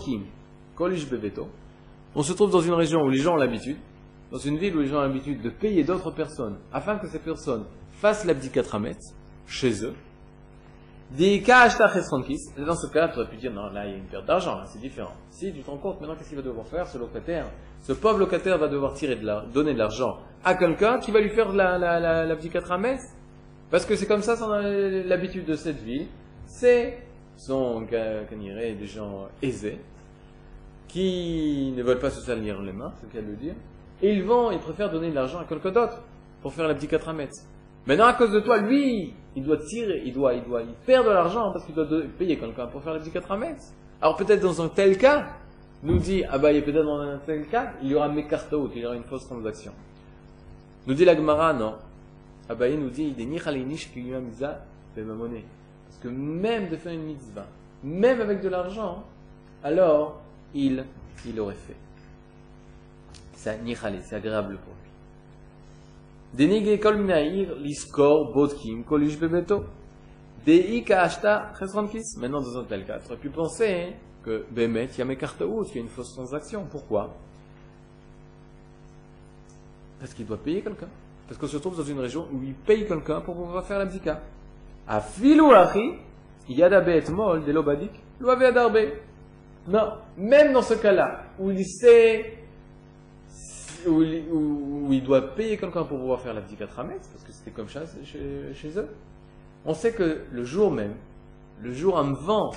on 2.16 2.22
se 2.22 2.32
trouve 2.32 2.50
dans 2.50 2.60
une 2.60 2.74
région 2.74 3.00
où 3.00 3.10
les 3.10 3.18
gens 3.18 3.32
ont 3.32 3.36
l'habitude, 3.36 3.76
dans 4.30 4.38
une 4.38 4.56
ville 4.58 4.76
où 4.76 4.80
les 4.80 4.86
gens 4.86 4.98
ont 4.98 5.02
l'habitude 5.02 5.42
de 5.42 5.50
payer 5.50 5.82
d'autres 5.82 6.10
personnes 6.10 6.56
afin 6.72 6.96
que 6.96 7.08
ces 7.08 7.18
personnes 7.18 7.64
fassent 8.00 8.24
l'abdikatramet 8.24 8.96
chez 9.46 9.84
eux, 9.84 9.94
des 11.10 11.42
cas 11.42 11.68
dans 11.68 12.74
ce 12.74 12.86
cas-là, 12.92 13.08
tu 13.08 13.18
aurais 13.18 13.28
pu 13.28 13.36
dire, 13.36 13.52
non, 13.52 13.70
là, 13.70 13.86
il 13.86 13.92
y 13.92 13.94
a 13.94 13.98
une 13.98 14.06
perte 14.06 14.26
d'argent, 14.26 14.58
c'est 14.66 14.80
différent. 14.80 15.12
Si 15.30 15.52
tu 15.52 15.60
te 15.60 15.70
rends 15.70 15.76
compte, 15.76 16.00
maintenant, 16.00 16.16
qu'est-ce 16.16 16.30
qu'il 16.30 16.38
va 16.38 16.42
devoir 16.42 16.66
faire, 16.66 16.86
ce 16.86 16.98
locataire? 16.98 17.46
Ce 17.82 17.92
pauvre 17.92 18.18
locataire 18.18 18.58
va 18.58 18.68
devoir 18.68 18.94
tirer 18.94 19.16
de 19.16 19.26
la, 19.26 19.44
donner 19.52 19.74
de 19.74 19.78
l'argent 19.78 20.18
à 20.42 20.54
quelqu'un 20.54 20.98
qui 20.98 21.10
va 21.10 21.20
lui 21.20 21.30
faire 21.30 21.52
la, 21.52 21.78
la, 21.78 22.00
la, 22.00 22.24
la 22.24 22.36
Parce 23.70 23.86
que 23.86 23.96
c'est 23.96 24.06
comme 24.06 24.22
ça, 24.22 24.36
c'est 24.36 25.02
l'habitude 25.04 25.44
de 25.44 25.54
cette 25.54 25.82
ville. 25.82 26.06
C'est, 26.46 26.98
sont, 27.36 27.82
des 27.82 28.86
gens 28.86 29.28
aisés, 29.42 29.80
qui 30.88 31.72
ne 31.76 31.82
veulent 31.82 31.98
pas 31.98 32.10
se 32.10 32.20
salir 32.20 32.60
les 32.62 32.72
mains, 32.72 32.92
c'est 33.00 33.06
le 33.06 33.20
cas 33.20 33.26
de 33.26 33.30
le 33.30 33.36
dire. 33.36 33.54
Et 34.02 34.12
ils 34.12 34.24
vont, 34.24 34.50
ils 34.50 34.58
préfèrent 34.58 34.90
donner 34.90 35.10
de 35.10 35.14
l'argent 35.14 35.38
à 35.38 35.44
quelqu'un 35.44 35.70
d'autre 35.70 36.02
pour 36.42 36.52
faire 36.52 36.68
la 36.68 36.74
Mets. 37.12 37.28
Maintenant, 37.86 38.06
à 38.06 38.14
cause 38.14 38.32
de 38.32 38.40
toi, 38.40 38.58
lui, 38.58 39.12
il 39.36 39.44
doit 39.44 39.58
tirer, 39.58 40.02
il 40.04 40.12
doit, 40.12 40.34
il 40.34 40.42
doit, 40.44 40.62
il 40.62 40.72
perd 40.86 41.06
de 41.06 41.10
l'argent 41.10 41.52
parce 41.52 41.64
qu'il 41.64 41.74
doit 41.74 41.86
payer 42.18 42.38
quelqu'un 42.38 42.66
pour 42.66 42.82
faire 42.82 42.94
les 42.94 43.10
4 43.10 43.36
mètres. 43.36 43.64
Alors 44.00 44.16
peut-être 44.16 44.40
dans 44.40 44.62
un 44.62 44.68
tel 44.68 44.96
cas, 44.96 45.26
nous 45.82 45.98
dit, 45.98 46.24
ah 46.30 46.38
bah, 46.38 46.52
il 46.52 46.62
peut-être 46.62 46.84
dans 46.84 47.00
un 47.00 47.18
tel 47.18 47.46
cas, 47.46 47.72
il 47.82 47.90
y 47.90 47.94
aura 47.94 48.08
mekartaout, 48.08 48.70
il 48.74 48.82
y 48.82 48.86
aura 48.86 48.96
une 48.96 49.04
fausse 49.04 49.26
transaction. 49.26 49.72
Nous 50.86 50.94
dit 50.94 51.04
la 51.04 51.16
Gemara, 51.16 51.52
non. 51.52 51.74
Ah 52.48 52.54
bah, 52.54 52.68
il 52.68 52.78
nous 52.78 52.90
dit, 52.90 53.14
il 53.16 53.22
est 53.22 53.26
miza 53.26 54.64
ma 54.96 55.14
monnaie. 55.14 55.44
Parce 55.86 55.98
que 56.02 56.08
même 56.08 56.68
de 56.68 56.76
faire 56.76 56.92
une 56.92 57.04
mitzvah, 57.04 57.46
même 57.82 58.20
avec 58.20 58.40
de 58.40 58.48
l'argent, 58.48 59.04
alors, 59.62 60.20
il, 60.54 60.84
il 61.26 61.40
aurait 61.40 61.54
fait. 61.54 61.76
C'est 63.34 63.58
c'est 64.02 64.16
agréable 64.16 64.58
pour 64.64 64.73
Denigé 66.34 66.80
kol 66.80 66.98
minaïr, 66.98 67.54
liskor, 67.62 68.32
bodkim, 68.34 68.82
kolish 68.84 69.18
bebeto. 69.18 69.64
Deika 70.44 71.02
ashta, 71.02 71.52
chesrankis. 71.58 72.16
Maintenant, 72.18 72.40
dans 72.40 72.58
un 72.58 72.64
tel 72.64 72.84
cas, 72.84 72.98
tu 72.98 73.16
pu 73.16 73.30
penser 73.30 73.94
que 74.22 74.44
Bémet, 74.50 74.88
il 74.92 74.98
y 74.98 75.02
a 75.02 75.04
mes 75.04 75.16
cartes 75.16 75.42
hautes, 75.42 75.68
il 75.70 75.76
y 75.76 75.78
a 75.78 75.82
une 75.82 75.88
fausse 75.88 76.12
transaction. 76.14 76.66
Pourquoi? 76.70 77.14
Parce 80.00 80.12
qu'il 80.12 80.26
doit 80.26 80.38
payer 80.38 80.60
quelqu'un. 80.60 80.88
Parce 81.28 81.38
qu'on 81.38 81.46
se 81.46 81.56
trouve 81.58 81.76
dans 81.76 81.84
une 81.84 82.00
région 82.00 82.26
où 82.32 82.42
il 82.42 82.54
paye 82.54 82.86
quelqu'un 82.86 83.20
pour 83.20 83.34
pouvoir 83.34 83.64
faire 83.64 83.78
la 83.78 83.86
bzika. 83.86 84.20
A 84.86 85.00
filou 85.00 85.52
achi, 85.52 85.94
yada 86.48 86.80
bet 86.80 87.10
mol 87.10 87.44
de 87.44 87.52
l'obadik, 87.52 87.92
l'oave 88.20 88.42
adarbe. 88.42 88.78
Non, 89.66 89.92
même 90.18 90.52
dans 90.52 90.62
ce 90.62 90.74
cas-là, 90.74 91.22
où 91.38 91.50
il 91.50 91.64
sait 91.64 92.43
où 93.86 94.02
où, 94.02 94.88
où 94.88 95.20
payer 95.36 95.56
quelqu'un 95.56 95.84
pour 95.84 95.98
pouvoir 95.98 96.20
faire 96.20 96.34
la 96.34 96.42
trametz, 96.66 97.06
parce 97.08 97.24
que 97.24 97.32
c'était 97.32 97.50
comme 97.50 97.68
ça 97.68 97.82
chez, 98.04 98.78
eux, 98.78 98.88
on 99.64 99.74
sait 99.74 99.92
que 99.92 100.24
le 100.30 100.44
jour 100.44 100.70
même, 100.70 100.94
le 101.60 101.72
jour 101.72 101.98
avant 101.98 102.52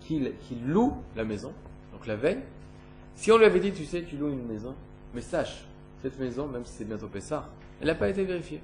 qu'il 0.00 0.32
loue 0.66 0.94
la 1.16 1.24
maison, 1.24 1.52
donc 1.92 2.06
la 2.06 2.16
veille, 2.16 2.40
si 3.14 3.32
on 3.32 3.38
lui 3.38 3.44
avait 3.44 3.60
dit, 3.60 3.72
tu 3.72 3.84
sais, 3.84 4.02
tu 4.02 4.16
loues 4.16 4.30
une 4.30 4.46
maison, 4.46 4.74
mais 5.14 5.20
sache, 5.20 5.64
cette 6.02 6.18
maison, 6.18 6.46
même 6.46 6.64
si 6.64 6.72
c'est 6.72 6.84
bientôt 6.84 7.08
Pessah, 7.08 7.48
elle 7.80 7.88
n'a 7.88 7.94
pas 7.94 8.08
été 8.08 8.24
vérifiée. 8.24 8.60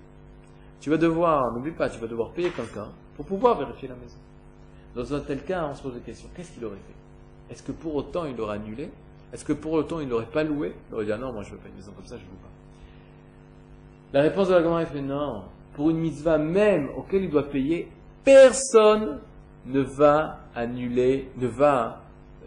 Tu 0.81 0.91
vas 0.91 0.97
devoir, 0.97 1.53
n'oublie 1.53 1.73
pas, 1.73 1.89
tu 1.89 1.99
vas 1.99 2.07
devoir 2.07 2.31
payer 2.31 2.51
quelqu'un 2.51 2.89
pour 3.17 3.27
pouvoir 3.27 3.59
vérifier 3.59 3.89
la 3.89 3.97
maison. 3.97 4.19
Dans 4.95 5.15
un 5.15 5.21
tel 5.21 5.43
cas, 5.45 5.67
on 5.71 5.75
se 5.75 5.83
pose 5.83 5.95
la 5.95 6.01
question, 6.01 6.29
qu'est-ce 6.37 6.53
qu'il 6.53 6.65
aurait 6.65 6.77
fait? 6.77 7.53
Est-ce 7.53 7.63
que 7.63 7.73
pour 7.73 7.95
autant 7.95 8.27
il 8.27 8.37
l'aurait 8.37 8.57
annulé 8.57 8.91
Est-ce 9.35 9.45
que 9.45 9.53
pour 9.53 9.73
autant 9.73 9.99
il 9.99 10.07
n'aurait 10.07 10.27
pas 10.27 10.45
loué? 10.45 10.75
Il 10.89 10.95
aurait 10.95 11.05
dit, 11.05 11.13
ah 11.13 11.19
non, 11.19 11.33
moi 11.33 11.43
je 11.43 11.51
veux 11.51 11.57
pas 11.57 11.69
une 11.69 11.75
maison 11.75 11.91
comme 11.91 12.07
ça, 12.07 12.17
je 12.17 12.23
ne 12.23 12.31
loue 12.31 12.37
pas. 12.37 12.49
La 14.13 14.23
réponse 14.23 14.49
de 14.49 14.55
la 14.55 14.81
est 14.81 14.87
fait, 14.87 15.01
non, 15.01 15.43
pour 15.75 15.91
une 15.91 15.99
mitzvah 15.99 16.39
même 16.39 16.89
auquel 16.97 17.25
il 17.25 17.31
doit 17.31 17.49
payer, 17.49 17.89
personne 18.23 19.19
ne 19.67 19.81
va 19.81 20.39
annuler, 20.55 21.33
ne 21.37 21.49
va 21.49 22.01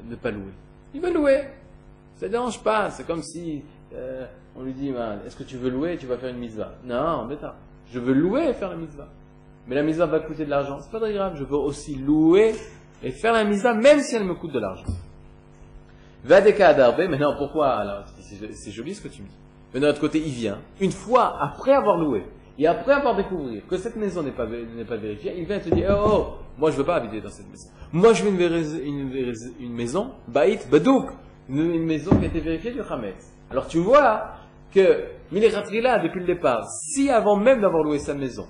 ne 0.05 0.15
pas 0.15 0.31
louer. 0.31 0.53
Il 0.93 1.01
va 1.01 1.09
louer. 1.09 1.43
Ça 2.15 2.27
ne 2.27 2.31
dérange 2.31 2.63
pas. 2.63 2.89
C'est 2.89 3.05
comme 3.05 3.21
si 3.21 3.63
euh, 3.93 4.25
on 4.55 4.63
lui 4.63 4.73
dit, 4.73 4.91
ben, 4.91 5.19
est-ce 5.25 5.35
que 5.35 5.43
tu 5.43 5.57
veux 5.57 5.69
louer? 5.69 5.97
Tu 5.97 6.05
vas 6.05 6.17
faire 6.17 6.29
une 6.29 6.39
mitzvah 6.39 6.71
Non, 6.85 7.25
bêta. 7.25 7.55
Je 7.91 7.99
veux 7.99 8.13
louer 8.13 8.49
et 8.49 8.53
faire 8.53 8.69
la 8.69 8.77
mitzvah. 8.77 9.09
Mais 9.67 9.75
la 9.75 9.83
mitzvah 9.83 10.05
va 10.05 10.21
coûter 10.21 10.45
de 10.45 10.49
l'argent. 10.49 10.79
C'est 10.79 10.91
pas 10.91 10.99
très 10.99 11.13
grave. 11.13 11.35
Je 11.35 11.43
veux 11.43 11.57
aussi 11.57 11.95
louer 11.95 12.55
et 13.03 13.11
faire 13.11 13.33
la 13.33 13.43
mitzvah 13.43 13.73
même 13.73 13.99
si 13.99 14.15
elle 14.15 14.23
me 14.23 14.35
coûte 14.35 14.53
de 14.53 14.59
l'argent. 14.59 14.85
Maintenant, 16.23 17.35
pourquoi 17.37 18.05
c'est 18.19 18.71
joli 18.71 18.95
ce 18.95 19.01
que 19.01 19.07
tu 19.07 19.21
me 19.21 19.27
dis. 19.27 19.37
Mais 19.73 19.79
d'un 19.79 19.89
autre 19.89 19.99
côté, 19.99 20.19
il 20.19 20.31
vient, 20.31 20.59
une 20.79 20.91
fois 20.91 21.37
après 21.41 21.73
avoir 21.73 21.97
loué, 21.97 22.23
et 22.59 22.65
après 22.65 22.93
avoir 22.93 23.15
découvert 23.15 23.61
que 23.67 23.77
cette 23.77 23.95
maison 23.95 24.23
n'est 24.23 24.31
pas, 24.31 24.47
pas 24.87 24.97
vérifiée, 24.97 25.33
il 25.37 25.45
vient 25.45 25.59
te 25.59 25.69
dire, 25.69 25.95
oh, 26.03 26.09
oh, 26.09 26.27
moi 26.57 26.71
je 26.71 26.77
veux 26.77 26.83
pas 26.83 26.95
habiter 26.95 27.21
dans 27.21 27.29
cette 27.29 27.49
maison. 27.49 27.69
Moi 27.91 28.13
je 28.13 28.23
veux 28.23 28.31
une, 28.83 29.11
une, 29.59 29.73
maison, 29.73 30.11
baït, 30.27 30.67
badouk, 30.69 31.09
une, 31.49 31.83
maison 31.85 32.15
qui 32.17 32.25
a 32.25 32.27
été 32.27 32.39
vérifiée 32.39 32.71
du 32.71 32.81
Hametz. 32.81 33.33
Alors 33.51 33.67
tu 33.67 33.77
vois 33.77 34.31
que 34.73 35.03
là 35.31 35.99
depuis 35.99 36.19
le 36.19 36.25
départ, 36.25 36.67
si 36.67 37.09
avant 37.09 37.35
même 37.35 37.61
d'avoir 37.61 37.83
loué 37.83 37.99
sa 37.99 38.15
maison, 38.15 38.47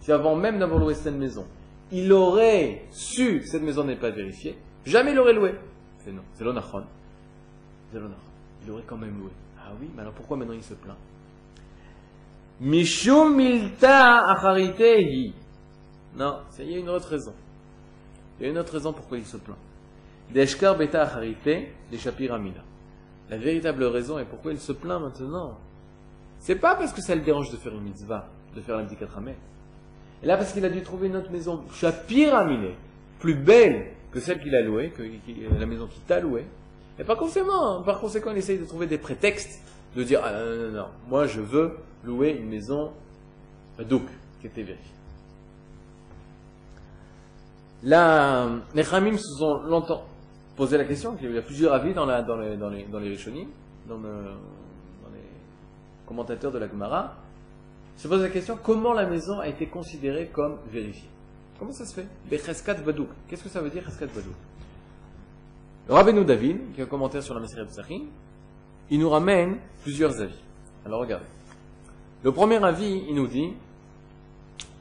si 0.00 0.12
avant 0.12 0.36
même 0.36 0.58
d'avoir 0.58 0.78
loué 0.78 0.94
cette 0.94 1.14
maison, 1.14 1.46
il 1.90 2.12
aurait 2.12 2.82
su 2.90 3.40
que 3.40 3.46
cette 3.46 3.62
maison 3.62 3.84
n'est 3.84 3.96
pas 3.96 4.10
vérifiée, 4.10 4.56
jamais 4.84 5.12
il 5.12 5.18
aurait 5.18 5.32
loué. 5.32 5.54
C'est 6.06 6.12
non, 6.12 6.22
c'est 6.34 6.44
l'onachon. 6.44 6.84
C'est. 7.92 7.98
Il 8.64 8.70
aurait 8.70 8.84
quand 8.86 8.96
même 8.96 9.18
loué. 9.18 9.30
Ah 9.58 9.72
oui, 9.80 9.90
mais 9.94 10.02
alors 10.02 10.12
pourquoi 10.12 10.36
maintenant 10.36 10.54
il 10.54 10.62
se 10.62 10.74
plaint? 10.74 10.96
Mishum 12.60 13.34
milta 13.34 14.28
acharitehi. 14.28 15.34
Non, 16.16 16.38
il 16.60 16.70
y 16.70 16.74
a 16.76 16.78
une 16.78 16.88
autre 16.88 17.08
raison. 17.08 17.34
Il 18.38 18.44
y 18.44 18.48
a 18.48 18.52
une 18.52 18.58
autre 18.58 18.72
raison 18.72 18.92
pourquoi 18.92 19.18
il 19.18 19.26
se 19.26 19.36
plaint. 19.36 19.58
Deshkar 20.32 20.76
beta 20.76 21.02
acharite. 21.02 21.70
La 23.28 23.36
véritable 23.36 23.84
raison 23.84 24.20
est 24.20 24.24
pourquoi 24.24 24.52
il 24.52 24.60
se 24.60 24.72
plaint 24.72 25.02
maintenant. 25.02 25.58
C'est 26.38 26.56
pas 26.56 26.76
parce 26.76 26.92
que 26.92 27.02
ça 27.02 27.16
le 27.16 27.22
dérange 27.22 27.50
de 27.50 27.56
faire 27.56 27.74
une 27.74 27.82
mitzvah, 27.82 28.28
de 28.54 28.60
faire 28.60 28.76
la 28.76 28.86
rameh. 29.12 29.34
Et 30.22 30.26
là, 30.26 30.36
parce 30.36 30.52
qu'il 30.52 30.64
a 30.64 30.68
dû 30.68 30.82
trouver 30.82 31.08
une 31.08 31.16
autre 31.16 31.32
maison, 31.32 31.64
shapiramile, 31.72 32.74
plus 33.18 33.34
belle 33.34 33.92
celle 34.20 34.40
qu'il 34.40 34.54
a 34.54 34.62
louée, 34.62 34.90
que, 34.90 35.02
la 35.58 35.66
maison 35.66 35.86
qu'il 35.86 36.02
t'a 36.02 36.20
louée. 36.20 36.44
Et 36.98 37.04
par 37.04 37.16
conséquent, 37.16 37.82
par 37.82 38.00
conséquent, 38.00 38.30
il 38.32 38.38
essaye 38.38 38.58
de 38.58 38.64
trouver 38.64 38.86
des 38.86 38.98
prétextes, 38.98 39.62
de 39.94 40.02
dire, 40.02 40.20
ah 40.24 40.32
non, 40.32 40.56
non, 40.56 40.72
non, 40.72 40.86
moi 41.08 41.26
je 41.26 41.40
veux 41.40 41.76
louer 42.04 42.30
une 42.30 42.48
maison 42.48 42.92
Douk, 43.78 44.06
qui 44.40 44.46
était 44.46 44.62
vérifiée. 44.62 44.92
Les 47.82 48.84
Khamim 48.84 49.16
se 49.16 49.38
sont 49.38 49.62
longtemps 49.62 50.04
posé 50.56 50.78
la 50.78 50.84
question, 50.84 51.16
il 51.20 51.32
y 51.32 51.38
a 51.38 51.42
plusieurs 51.42 51.74
avis 51.74 51.92
dans, 51.92 52.06
les, 52.06 52.22
dans 52.56 52.70
dans 52.90 52.98
les 52.98 53.10
le, 53.10 53.96
commentateurs 56.06 56.50
de 56.50 56.58
la 56.58 56.68
Gemara, 56.68 57.14
se 57.96 58.08
pose 58.08 58.22
la 58.22 58.30
question 58.30 58.58
comment 58.62 58.94
la 58.94 59.06
maison 59.06 59.40
a 59.40 59.48
été 59.48 59.66
considérée 59.66 60.28
comme 60.28 60.56
vérifiée. 60.70 61.08
Comment 61.58 61.72
ça 61.72 61.86
se 61.86 61.94
fait? 61.94 62.06
Les 62.30 62.38
Badouk. 62.84 63.08
Qu'est-ce 63.28 63.44
que 63.44 63.48
ça 63.48 63.60
veut 63.60 63.70
dire 63.70 63.84
Cheskat 63.84 64.06
Badouk 64.06 64.34
Rabbeinu 65.88 66.24
David, 66.24 66.74
qui 66.74 66.82
a 66.82 66.84
un 66.84 67.20
sur 67.20 67.34
la 67.34 67.40
Messiah 67.40 67.64
de 67.64 67.70
il 68.90 69.00
nous 69.00 69.08
ramène 69.08 69.58
plusieurs 69.82 70.20
avis. 70.20 70.42
Alors 70.84 71.00
regardez. 71.00 71.26
Le 72.22 72.32
premier 72.32 72.62
avis, 72.64 73.04
il 73.08 73.14
nous 73.14 73.26
dit, 73.26 73.52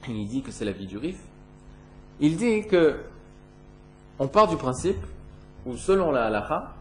il 0.08 0.28
dit 0.28 0.42
que 0.42 0.52
c'est 0.52 0.66
l'avis 0.66 0.88
du 0.88 0.98
RIF, 0.98 1.20
il 2.20 2.38
dit 2.38 2.66
que 2.68 3.02
on 4.18 4.28
part 4.28 4.48
du 4.48 4.56
principe 4.56 4.98
où, 5.66 5.76
selon 5.76 6.12
la 6.12 6.26
halakha, 6.26 6.74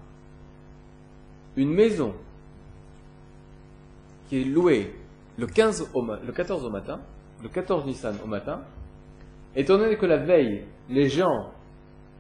une 1.57 1.71
maison 1.71 2.15
qui 4.29 4.41
est 4.41 4.45
louée 4.45 4.95
le, 5.39 5.47
15 5.47 5.91
au, 5.95 6.03
le 6.03 6.33
14 6.33 6.65
au 6.65 6.71
matin, 6.71 7.01
le 7.43 7.49
14 7.49 7.85
Nissan 7.87 8.17
au 8.23 8.27
matin, 8.27 8.63
étant 9.57 9.79
donné 9.79 9.97
que 9.97 10.07
la 10.07 10.19
veille, 10.19 10.65
les 10.89 11.09
gens 11.09 11.51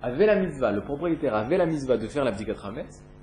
avaient 0.02 0.26
la 0.26 0.36
mitzvah, 0.36 0.72
le 0.72 0.82
propriétaire 0.82 1.34
avait 1.34 1.56
la 1.56 1.66
mitzvah 1.66 1.96
de 1.96 2.06
faire 2.06 2.24
la 2.24 2.32
bdikat 2.32 2.54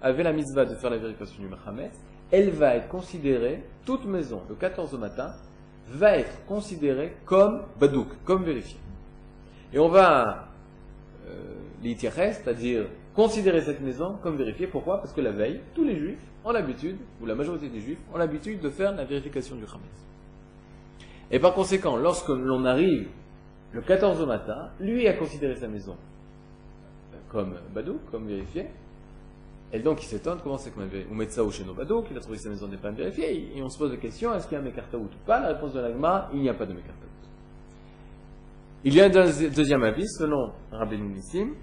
avait 0.02 0.24
la 0.24 0.34
mitzvah 0.34 0.66
de 0.66 0.76
faire 0.76 0.90
la 0.90 0.98
vérification 0.98 1.44
du 1.44 1.48
Mahamet, 1.48 1.92
elle 2.32 2.50
va 2.50 2.76
être 2.76 2.88
considérée, 2.88 3.64
toute 3.86 4.06
maison, 4.06 4.42
le 4.50 4.56
14 4.56 4.94
au 4.94 4.98
matin, 4.98 5.34
va 5.90 6.18
être 6.18 6.46
considérée 6.46 7.14
comme 7.26 7.64
badouk, 7.80 8.08
comme 8.24 8.44
vérifiée. 8.44 8.80
Et 9.74 9.80
on 9.80 9.90
va 9.90 10.48
euh, 11.28 11.94
c'est-à-dire 12.04 12.86
considérer 13.14 13.62
cette 13.62 13.82
maison 13.82 14.18
comme 14.22 14.38
vérifiée. 14.38 14.68
Pourquoi? 14.68 14.98
Parce 14.98 15.14
que 15.14 15.22
la 15.22 15.32
veille, 15.32 15.60
tous 15.74 15.84
les 15.84 15.98
juifs 15.98 16.24
ont 16.46 16.52
l'habitude, 16.52 16.98
ou 17.22 17.26
la 17.26 17.36
majorité 17.36 17.70
des 17.70 17.80
juifs 17.80 18.00
ont 18.14 18.18
l'habitude 18.18 18.62
de 18.62 18.70
faire 18.70 18.96
la 18.96 19.04
vérification 19.04 19.56
du 19.56 19.64
Hametz. 19.64 20.08
Et 21.30 21.40
par 21.40 21.54
conséquent, 21.54 21.98
lorsque 21.98 22.30
l'on 22.30 22.66
arrive 22.66 23.08
le 23.74 23.82
14 23.82 24.22
au 24.22 24.26
matin, 24.26 24.70
lui 24.80 25.08
a 25.08 25.14
considéré 25.14 25.56
sa 25.56 25.68
maison 25.68 25.96
comme 27.30 27.56
badouk, 27.74 28.00
comme 28.12 28.28
vérifiée, 28.28 28.68
et 29.74 29.80
donc 29.80 30.04
il 30.04 30.08
s'étonne, 30.08 30.40
comment 30.44 30.58
c'est 30.58 30.72
qu'on 30.72 30.82
avait, 30.82 31.08
on 31.10 31.16
met 31.16 31.30
ça 31.30 31.44
au 31.44 31.52
chez 31.52 31.64
Bado, 31.64 32.02
qu'il 32.02 32.18
a 32.18 32.20
trouvé 32.20 32.38
sa 32.38 32.50
maison 32.50 32.68
n'est 32.68 32.78
pas 32.78 32.92
vérifiée, 32.92 33.58
et 33.58 33.64
on 33.64 33.70
se 33.70 33.78
pose 33.78 33.92
la 33.92 33.98
question, 33.98 34.34
est-ce 34.34 34.48
qu'il 34.48 34.56
y 34.56 34.60
a 34.60 34.62
un 34.62 34.66
Mekartaout 34.66 35.04
ou 35.04 35.26
pas? 35.26 35.40
La 35.40 35.54
réponse 35.54 35.74
de 35.74 35.80
l'agma, 35.80 36.30
il 36.34 36.42
n'y 36.42 36.50
a 36.50 36.54
pas 36.54 36.66
de 36.66 36.74
Mekartaout. 36.74 37.08
Il 38.84 38.94
y 38.94 39.00
a 39.00 39.06
un 39.06 39.10
deuxième 39.10 39.84
avis, 39.84 40.08
selon 40.08 40.52
Rabbi 40.72 40.98
Nissim, 40.98 41.54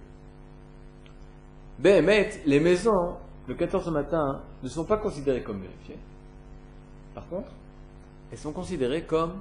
Béhémet, 1.79 2.31
les 2.47 2.61
maisons, 2.61 3.17
le 3.47 3.55
14 3.55 3.91
matin, 3.91 4.43
ne 4.63 4.69
sont 4.69 4.85
pas 4.85 4.97
considérées 4.97 5.43
comme 5.43 5.61
vérifiées. 5.61 5.99
Par 7.15 7.29
contre, 7.29 7.51
elles 8.33 8.39
sont 8.39 8.53
considérées 8.53 9.03
comme 9.03 9.35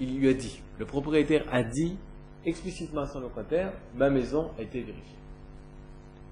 il 0.00 0.18
lui 0.18 0.28
a 0.28 0.34
dit. 0.34 0.62
Le 0.78 0.86
propriétaire 0.86 1.44
a 1.50 1.62
dit 1.62 1.96
explicitement 2.44 3.02
à 3.02 3.06
son 3.06 3.20
locataire, 3.20 3.72
ma 3.94 4.10
maison 4.10 4.50
a 4.58 4.62
été 4.62 4.80
vérifiée. 4.80 5.18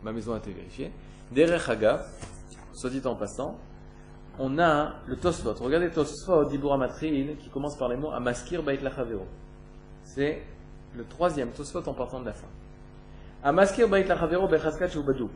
Ma 0.03 0.13
maison 0.13 0.35
a 0.35 0.39
été 0.39 0.53
vérifiée. 0.53 0.93
Derech 1.33 1.69
Hagav, 1.69 2.07
soit 2.73 2.91
dit 2.91 3.03
en 3.05 3.17
passant, 3.17 3.59
on 4.39 4.59
a 4.59 4.97
le 5.07 5.17
Tosfot. 5.17 5.55
Regardez 5.55 5.91
Tosfot 5.91 6.45
d'Ibura 6.45 6.77
Matril 6.77 7.37
qui 7.39 7.49
commence 7.49 7.77
par 7.77 7.89
les 7.89 7.97
mots 7.97 8.11
Amaskir 8.11 8.63
Bait 8.63 8.77
Lachavero. 8.77 9.27
C'est 10.03 10.43
le 10.95 11.05
troisième 11.05 11.51
Tosfot 11.51 11.87
en 11.89 11.95
partant 11.95 12.21
de 12.21 12.27
la 12.27 12.33
fin. 12.33 12.47
Amaskir 13.43 13.89
Bait 13.89 14.05
Lachavero 14.05 14.47
Bechaskat 14.47 14.89
Shubaduk. 14.89 15.31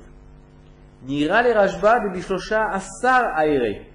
Nira 1.05 1.43
le 1.43 1.53
Rajba 1.53 2.01
de 2.01 2.13
Bishlosha 2.13 2.69
Asar 2.69 3.37
Aere. 3.39 3.87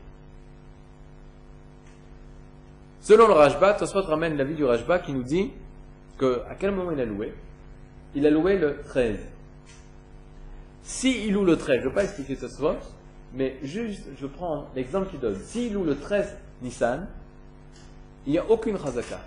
Selon 3.06 3.28
le 3.28 3.34
Rajba, 3.34 3.76
Tosfot 3.76 4.02
ramène 4.02 4.36
l'avis 4.36 4.56
du 4.56 4.66
Rajba 4.66 4.98
qui 4.98 5.14
nous 5.14 5.22
dit 5.22 5.52
que 6.18 6.42
à 6.50 6.56
quel 6.56 6.72
moment 6.72 6.90
il 6.90 7.00
a 7.00 7.06
loué? 7.06 7.36
Il 8.16 8.26
a 8.26 8.32
loué 8.32 8.58
le 8.58 8.82
13. 8.82 9.20
Si 10.82 11.28
il 11.28 11.34
loue 11.34 11.46
le 11.46 11.56
13, 11.56 11.82
je 11.82 11.84
ne 11.84 11.90
vais 11.90 11.94
pas 11.94 12.04
expliquer 12.04 12.36
soir, 12.48 12.78
mais 13.32 13.58
juste, 13.62 14.08
je 14.20 14.26
prends 14.26 14.72
l'exemple 14.76 15.12
qu'il 15.12 15.20
donne. 15.20 15.36
S'il 15.36 15.74
loue 15.74 15.84
le 15.84 15.96
13 15.96 16.36
Nissan, 16.64 17.08
il 18.26 18.32
n'y 18.32 18.40
a 18.40 18.50
aucune 18.50 18.80
chazaka. 18.80 19.20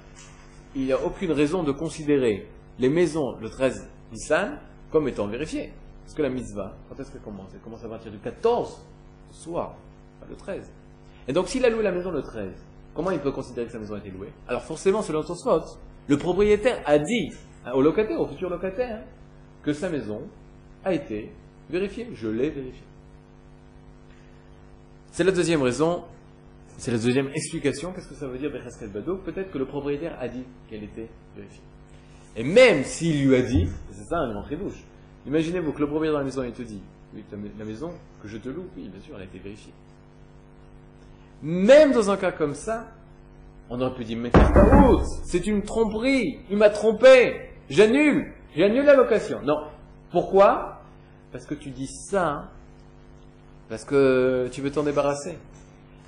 Il 0.74 0.86
n'y 0.86 0.92
a 0.92 1.00
aucune 1.00 1.30
raison 1.30 1.62
de 1.62 1.70
considérer 1.70 2.48
les 2.80 2.88
maisons 2.88 3.36
le 3.40 3.48
13 3.48 3.88
Nissan 4.10 4.58
comme 4.90 5.06
étant 5.06 5.28
vérifiées. 5.28 5.72
Parce 6.02 6.16
que 6.16 6.22
la 6.22 6.30
mitzvah, 6.30 6.74
quand 6.88 6.98
est-ce 6.98 7.12
qu'elle 7.12 7.20
commence? 7.20 7.52
Elle 7.54 7.60
commence 7.60 7.84
à 7.84 7.88
partir 7.88 8.10
du 8.10 8.18
14 8.18 8.76
soir, 9.30 9.76
pas 10.18 10.26
le 10.28 10.34
13. 10.34 10.68
Et 11.28 11.32
donc 11.32 11.46
s'il 11.46 11.64
a 11.64 11.70
loué 11.70 11.84
la 11.84 11.92
maison 11.92 12.10
le 12.10 12.22
13, 12.22 12.50
comment 12.98 13.12
il 13.12 13.20
peut 13.20 13.30
considérer 13.30 13.64
que 13.64 13.72
sa 13.72 13.78
maison 13.78 13.94
a 13.94 13.98
été 13.98 14.10
louée? 14.10 14.32
Alors 14.48 14.64
forcément, 14.64 15.02
selon 15.02 15.22
Tosfot, 15.22 15.78
le 16.08 16.18
propriétaire 16.18 16.82
a 16.84 16.98
dit 16.98 17.30
au 17.72 17.80
locataire, 17.80 18.20
au 18.20 18.26
futur 18.26 18.50
locataire, 18.50 19.04
que 19.62 19.72
sa 19.72 19.88
maison 19.88 20.22
a 20.84 20.92
été 20.92 21.30
vérifiée. 21.70 22.08
Je 22.14 22.26
l'ai 22.26 22.50
vérifiée. 22.50 22.82
C'est 25.12 25.22
la 25.22 25.30
deuxième 25.30 25.62
raison, 25.62 26.02
c'est 26.76 26.90
la 26.90 26.98
deuxième 26.98 27.28
explication. 27.28 27.92
Qu'est-ce 27.92 28.08
que 28.08 28.16
ça 28.16 28.26
veut 28.26 28.36
dire 28.36 28.50
Bechaskel 28.50 28.90
Bado? 28.90 29.18
Peut-être 29.18 29.52
que 29.52 29.58
le 29.58 29.66
propriétaire 29.66 30.16
a 30.18 30.26
dit 30.26 30.42
qu'elle 30.68 30.82
était 30.82 31.08
vérifiée. 31.36 31.62
Et 32.34 32.42
même 32.42 32.82
s'il 32.82 33.28
lui 33.28 33.36
a 33.36 33.42
dit, 33.42 33.68
c'est 33.92 34.06
ça 34.06 34.16
un 34.16 34.32
grand 34.32 34.56
douche. 34.56 34.82
Imaginez-vous 35.24 35.72
que 35.72 35.80
le 35.80 35.86
propriétaire 35.86 36.14
de 36.14 36.18
la 36.18 36.24
maison 36.24 36.42
il 36.42 36.50
te 36.50 36.62
dit, 36.62 36.82
oui, 37.14 37.22
la 37.60 37.64
maison 37.64 37.92
que 38.20 38.26
je 38.26 38.38
te 38.38 38.48
loue, 38.48 38.66
oui, 38.76 38.88
bien 38.88 39.00
sûr, 39.00 39.14
elle 39.14 39.22
a 39.22 39.24
été 39.26 39.38
vérifiée. 39.38 39.72
Même 41.42 41.92
dans 41.92 42.10
un 42.10 42.16
cas 42.16 42.32
comme 42.32 42.54
ça, 42.54 42.86
on 43.70 43.80
aurait 43.80 43.94
pu 43.94 44.04
dire, 44.04 44.18
mais 44.18 44.30
c'est 45.24 45.46
une 45.46 45.62
tromperie, 45.62 46.40
il 46.50 46.56
m'a 46.56 46.70
trompé, 46.70 47.50
j'annule, 47.68 48.32
j'annule 48.56 48.84
la 48.84 48.94
location. 48.94 49.40
Non. 49.44 49.58
Pourquoi? 50.10 50.80
Parce 51.32 51.44
que 51.44 51.54
tu 51.54 51.70
dis 51.70 51.86
ça, 51.86 52.48
parce 53.68 53.84
que 53.84 54.48
tu 54.50 54.62
veux 54.62 54.70
t'en 54.70 54.82
débarrasser. 54.82 55.38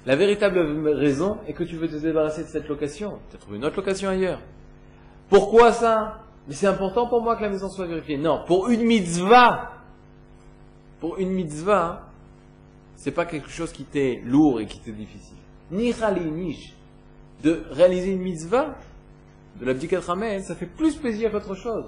La 0.07 0.17
véritable 0.17 0.89
raison 0.89 1.37
est 1.47 1.53
que 1.53 1.63
tu 1.63 1.77
veux 1.77 1.87
te 1.87 1.97
débarrasser 1.97 2.45
de 2.45 2.49
cette 2.49 2.69
location. 2.69 3.19
Tu 3.31 3.37
as 3.37 3.39
trouvé 3.39 3.59
une 3.59 3.65
autre 3.67 3.77
location 3.77 4.09
ailleurs. 4.09 4.41
Pourquoi 5.29 5.73
ça? 5.73 6.21
Mais 6.49 6.55
c'est 6.55 6.67
important 6.67 7.07
pour 7.07 7.23
moi 7.23 7.37
que 7.37 7.43
la 7.43 7.51
maison 7.51 7.69
soit 7.69 7.87
vérifiée. 7.87 8.17
Non, 8.17 8.43
pour 8.47 8.71
une 8.71 8.83
mitzvah. 8.83 9.73
Pour 11.01 11.19
une 11.19 11.31
mitzvah, 11.31 12.10
c'est 13.01 13.13
pas 13.13 13.25
quelque 13.25 13.49
chose 13.49 13.73
qui 13.73 13.85
t'est 13.85 14.21
lourd 14.27 14.61
et 14.61 14.67
qui 14.67 14.79
t'est 14.79 14.93
difficile. 14.93 15.39
Ni 15.71 15.95
khali, 15.95 16.31
niche 16.31 16.75
de 17.43 17.63
réaliser 17.71 18.13
une 18.13 18.21
mitzvah, 18.21 18.77
de 19.59 19.65
l'abdicat 19.65 20.01
ramène, 20.01 20.43
ça 20.43 20.55
fait 20.55 20.67
plus 20.67 20.97
plaisir 20.97 21.33
qu'autre 21.33 21.55
chose. 21.55 21.87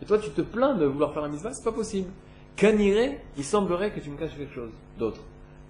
Et 0.00 0.04
toi, 0.04 0.18
tu 0.20 0.30
te 0.30 0.42
plains 0.42 0.76
de 0.76 0.86
vouloir 0.86 1.12
faire 1.12 1.22
la 1.22 1.28
mitzvah, 1.28 1.52
c'est 1.52 1.64
pas 1.64 1.72
possible. 1.72 2.08
Qu'anirait, 2.54 3.20
il 3.36 3.42
semblerait 3.42 3.90
que 3.90 3.98
tu 3.98 4.08
me 4.08 4.16
caches 4.16 4.36
quelque 4.36 4.54
chose 4.54 4.70
d'autre. 5.00 5.20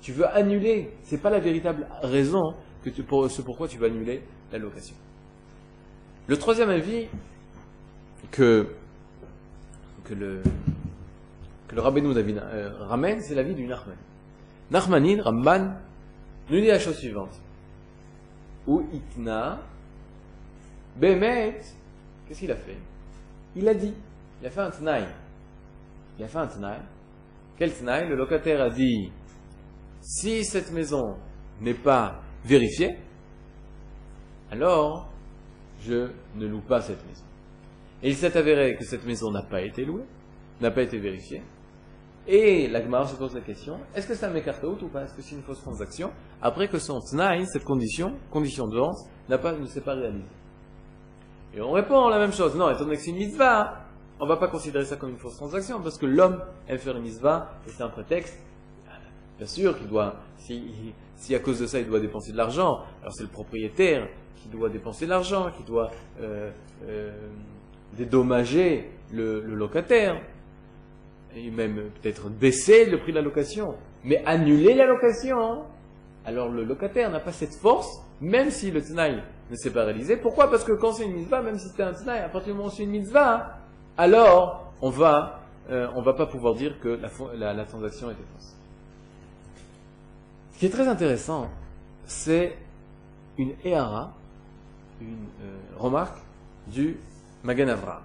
Tu 0.02 0.12
veux 0.12 0.26
annuler, 0.26 0.90
c'est 1.04 1.22
pas 1.22 1.30
la 1.30 1.40
véritable 1.40 1.86
raison 2.02 2.54
que 2.84 2.90
pour 3.00 3.30
ce 3.30 3.40
pourquoi 3.40 3.68
tu 3.68 3.78
veux 3.78 3.86
annuler 3.86 4.22
la 4.52 4.58
location. 4.58 4.94
Le 6.26 6.36
troisième 6.36 6.68
avis 6.68 7.06
que, 8.30 8.66
le, 10.10 10.42
que 11.66 11.74
le 11.74 11.80
Rabbeinu 11.80 12.08
euh, 12.14 12.72
ramène, 12.80 13.20
c'est 13.22 13.34
l'avis 13.34 13.54
du 13.54 13.66
Nachman. 13.66 13.96
Nachmanin, 14.70 15.22
Ramban, 15.22 15.74
nous 16.50 16.60
dit 16.60 16.66
la 16.66 16.78
chose 16.78 16.96
suivante 16.98 17.40
ou 18.66 18.84
itna, 18.92 19.60
Bemet, 20.96 21.60
qu'est-ce 22.26 22.40
qu'il 22.40 22.50
a 22.50 22.56
fait? 22.56 22.78
Il 23.54 23.68
a 23.68 23.74
dit, 23.74 23.94
il 24.40 24.46
a 24.46 24.50
fait 24.50 24.60
un 24.60 24.70
tnaï. 24.70 25.06
Il 26.18 26.24
a 26.24 26.28
fait 26.28 26.38
un 26.38 26.46
tnaï. 26.46 26.80
Quel 27.56 27.72
tnaï? 27.72 28.08
Le 28.08 28.16
locataire 28.16 28.60
a 28.60 28.70
dit, 28.70 29.12
si 30.00 30.44
cette 30.44 30.72
maison 30.72 31.16
n'est 31.60 31.74
pas 31.74 32.22
vérifiée, 32.44 32.96
alors 34.50 35.10
je 35.82 36.08
ne 36.34 36.46
loue 36.46 36.60
pas 36.60 36.80
cette 36.80 37.06
maison. 37.06 37.24
Et 38.02 38.10
il 38.10 38.16
s'est 38.16 38.36
avéré 38.36 38.76
que 38.76 38.84
cette 38.84 39.04
maison 39.04 39.30
n'a 39.30 39.42
pas 39.42 39.62
été 39.62 39.84
louée, 39.84 40.04
n'a 40.60 40.70
pas 40.70 40.82
été 40.82 40.98
vérifiée. 40.98 41.42
Et 42.28 42.66
la 42.66 42.82
Gemara 42.82 43.06
se 43.06 43.14
pose 43.14 43.34
la 43.34 43.40
question, 43.40 43.78
est-ce 43.94 44.08
que 44.08 44.14
c'est 44.14 44.26
un 44.26 44.34
out 44.34 44.82
ou 44.82 44.88
pas? 44.88 45.04
Est-ce 45.04 45.14
que 45.14 45.22
c'est 45.22 45.36
une 45.36 45.42
fausse 45.42 45.60
transaction? 45.60 46.10
Après 46.42 46.66
que 46.66 46.78
son 46.78 47.00
tnaï, 47.00 47.46
cette 47.46 47.62
condition, 47.62 48.14
condition 48.32 48.66
de 48.66 48.76
vente, 48.76 48.96
pas, 49.28 49.52
ne 49.52 49.66
s'est 49.66 49.80
pas 49.80 49.94
réalisée. 49.94 50.24
Et 51.54 51.60
on 51.60 51.70
répond 51.70 52.08
la 52.08 52.18
même 52.18 52.32
chose. 52.32 52.56
Non, 52.56 52.68
étant 52.68 52.80
donné 52.84 52.96
que 52.96 53.02
c'est 53.02 53.10
une 53.10 53.18
mitzvah, 53.18 53.84
on 54.18 54.24
ne 54.24 54.28
va 54.28 54.38
pas 54.38 54.48
considérer 54.48 54.84
ça 54.84 54.96
comme 54.96 55.10
une 55.10 55.18
fausse 55.18 55.36
transaction 55.36 55.80
parce 55.80 55.98
que 55.98 56.06
l'homme 56.06 56.42
aime 56.66 56.78
faire 56.78 56.96
une 56.96 57.04
mitzvah 57.04 57.52
et 57.66 57.70
c'est 57.70 57.82
un 57.84 57.88
prétexte. 57.90 58.36
Bien 59.38 59.46
sûr 59.46 59.78
qu'il 59.78 59.86
doit, 59.86 60.16
si, 60.38 61.34
à 61.34 61.38
cause 61.38 61.60
de 61.60 61.66
ça 61.66 61.78
il 61.78 61.86
doit 61.86 62.00
dépenser 62.00 62.32
de 62.32 62.38
l'argent, 62.38 62.80
alors 63.02 63.12
c'est 63.12 63.22
le 63.22 63.28
propriétaire 63.28 64.08
qui 64.34 64.48
doit 64.48 64.68
dépenser 64.68 65.04
de 65.04 65.10
l'argent, 65.10 65.52
qui 65.56 65.62
doit 65.62 65.90
euh, 66.20 66.50
euh, 66.88 67.12
dédommager 67.96 68.90
le 69.12 69.40
locataire 69.40 70.20
et 71.36 71.50
même 71.50 71.90
peut-être 72.00 72.28
baisser 72.28 72.86
le 72.86 72.98
prix 72.98 73.12
de 73.12 73.16
la 73.16 73.22
location, 73.22 73.74
mais 74.04 74.22
annuler 74.24 74.74
la 74.74 74.86
location, 74.86 75.64
alors 76.24 76.48
le 76.48 76.64
locataire 76.64 77.10
n'a 77.10 77.20
pas 77.20 77.32
cette 77.32 77.54
force, 77.54 78.00
même 78.20 78.50
si 78.50 78.70
le 78.70 78.82
tnaï 78.82 79.22
ne 79.50 79.56
s'est 79.56 79.70
pas 79.70 79.84
réalisé. 79.84 80.16
Pourquoi? 80.16 80.50
Parce 80.50 80.64
que 80.64 80.72
quand 80.72 80.92
c'est 80.92 81.04
une 81.04 81.14
mitzvah, 81.14 81.42
même 81.42 81.58
si 81.58 81.68
c'est 81.68 81.82
un 81.82 81.92
tnaï, 81.92 82.20
à 82.20 82.28
partir 82.28 82.52
du 82.52 82.58
moment 82.58 82.72
où 82.72 82.74
c'est 82.74 82.84
une 82.84 82.90
mitzvah, 82.90 83.58
alors 83.98 84.72
on 84.80 84.90
va, 84.90 85.40
euh, 85.70 85.88
on 85.94 86.02
va 86.02 86.14
pas 86.14 86.26
pouvoir 86.26 86.54
dire 86.54 86.80
que 86.80 86.98
la, 87.36 87.64
transaction 87.64 88.10
était 88.10 88.22
fausse. 88.34 88.54
Ce 90.54 90.58
qui 90.58 90.66
est 90.66 90.70
très 90.70 90.88
intéressant, 90.88 91.50
c'est 92.06 92.56
une 93.36 93.52
éhara, 93.62 94.14
une 95.00 95.26
euh, 95.42 95.56
remarque 95.76 96.18
du 96.66 96.96
Magan 97.44 97.68
Avra 97.68 98.02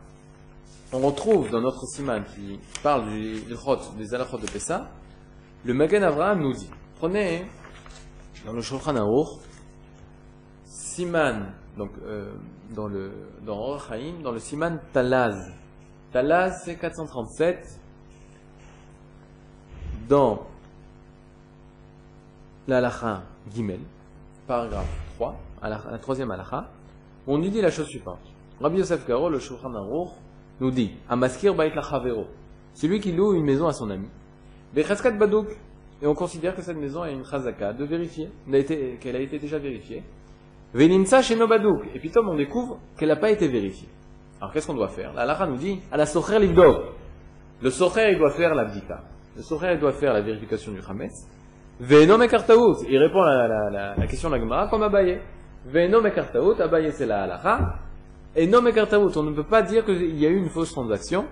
on 0.94 1.00
retrouve 1.00 1.50
dans 1.50 1.62
notre 1.62 1.86
siman 1.86 2.24
qui 2.36 2.60
parle 2.84 3.10
du 3.10 3.42
des 3.98 4.14
alachot 4.14 4.38
de 4.38 4.46
Pessa, 4.48 4.90
le 5.64 5.74
Magan 5.74 6.02
Avraham 6.02 6.42
nous 6.42 6.54
dit, 6.54 6.70
prenez 6.96 7.46
dans 8.46 8.54
le 8.54 8.62
Shulchan 8.62 8.96
Aruch, 8.96 9.40
siman, 10.66 11.54
donc 11.78 11.92
euh, 12.04 12.34
dans 12.72 12.88
le 12.88 13.12
dans 13.46 13.78
dans 14.24 14.32
le 14.32 14.40
siman 14.40 14.80
Talaz. 14.92 15.52
Talaz 16.12 16.64
c'est 16.66 16.76
437 16.76 17.80
dans 20.10 20.46
l'alacha 22.68 23.22
Gimel, 23.54 23.80
paragraphe 24.46 24.90
3, 25.16 25.40
la 25.64 25.98
troisième 26.00 26.32
alacha, 26.32 26.70
on 27.28 27.38
nous 27.38 27.50
dit 27.50 27.62
la 27.62 27.72
chose 27.72 27.88
suivante. 27.88 28.20
Rabbi 28.60 28.80
Yosef 28.80 29.06
Karo, 29.06 29.30
le 29.30 29.40
Shulchan 29.40 29.74
Aruch, 29.74 30.10
nous 30.62 30.70
dit 30.70 30.92
Amaskir 31.10 31.56
Bait 31.56 31.74
Lachavero, 31.74 32.28
celui 32.76 33.00
qui 33.00 33.12
loue 33.12 33.34
une 33.34 33.44
maison 33.44 33.68
à 33.68 33.74
son 33.74 33.90
ami. 33.90 34.08
Bechaskat 34.74 35.12
Badouk, 35.12 35.48
et 36.02 36.08
on 36.08 36.14
considère 36.14 36.56
que 36.56 36.62
cette 36.62 36.78
maison 36.78 37.04
est 37.04 37.14
une 37.14 37.26
chazaka 37.26 37.74
de 37.74 37.84
vérifier, 37.84 38.30
qu'elle 39.02 39.16
a 39.16 39.20
été 39.20 39.40
déjà 39.40 39.58
vérifiée. 39.58 40.04
Veninsa 40.74 41.24
chez 41.24 41.36
Badouk, 41.36 41.88
et 41.94 42.00
puis 42.00 42.12
on 42.16 42.36
découvre 42.36 42.78
qu'elle 42.98 43.10
n'a 43.10 43.16
pas 43.16 43.32
été 43.32 43.48
vérifiée. 43.48 43.90
Alors 44.40 44.54
qu'est-ce 44.54 44.68
qu'on 44.68 44.76
doit 44.76 44.88
faire? 44.88 45.14
La 45.14 45.26
Lara 45.26 45.48
nous 45.48 45.58
dit 45.58 45.80
à 45.92 45.98
la 45.98 46.06
Socher 46.06 46.40
Livdov. 46.40 46.94
Le 47.62 47.70
Socher 47.72 48.12
il 48.12 48.20
doit 48.20 48.32
faire 48.32 48.54
la. 48.54 48.64
Le 49.36 49.42
Socher 49.42 49.74
il 49.74 49.80
doit 49.80 49.94
faire 49.94 50.14
la 50.14 50.22
vérification 50.22 50.72
du 50.72 50.80
Hametz. 50.88 51.28
Venom 51.80 52.20
il 52.22 52.98
répond 52.98 53.22
à 53.24 53.48
la, 53.98 54.08
question 54.08 54.30
de 54.30 54.36
la 54.36 54.42
Gemara 54.42 54.68
comme 54.68 54.84
Abaye? 54.84 55.20
Venom 55.66 56.04
Kartaout, 56.12 56.60
Abaye 56.62 56.92
c'est 56.92 57.08
la 57.08 57.24
halakha. 57.24 57.80
Et 58.36 58.48
non 58.48 58.62
mekartavut, 58.62 59.16
on 59.16 59.24
ne 59.24 59.34
peut 59.34 59.44
pas 59.44 59.62
dire 59.62 59.84
qu'il 59.84 60.18
y 60.20 60.26
a 60.26 60.30
eu 60.30 60.38
une 60.38 60.50
fausse 60.50 60.72
transaction. 60.72 61.26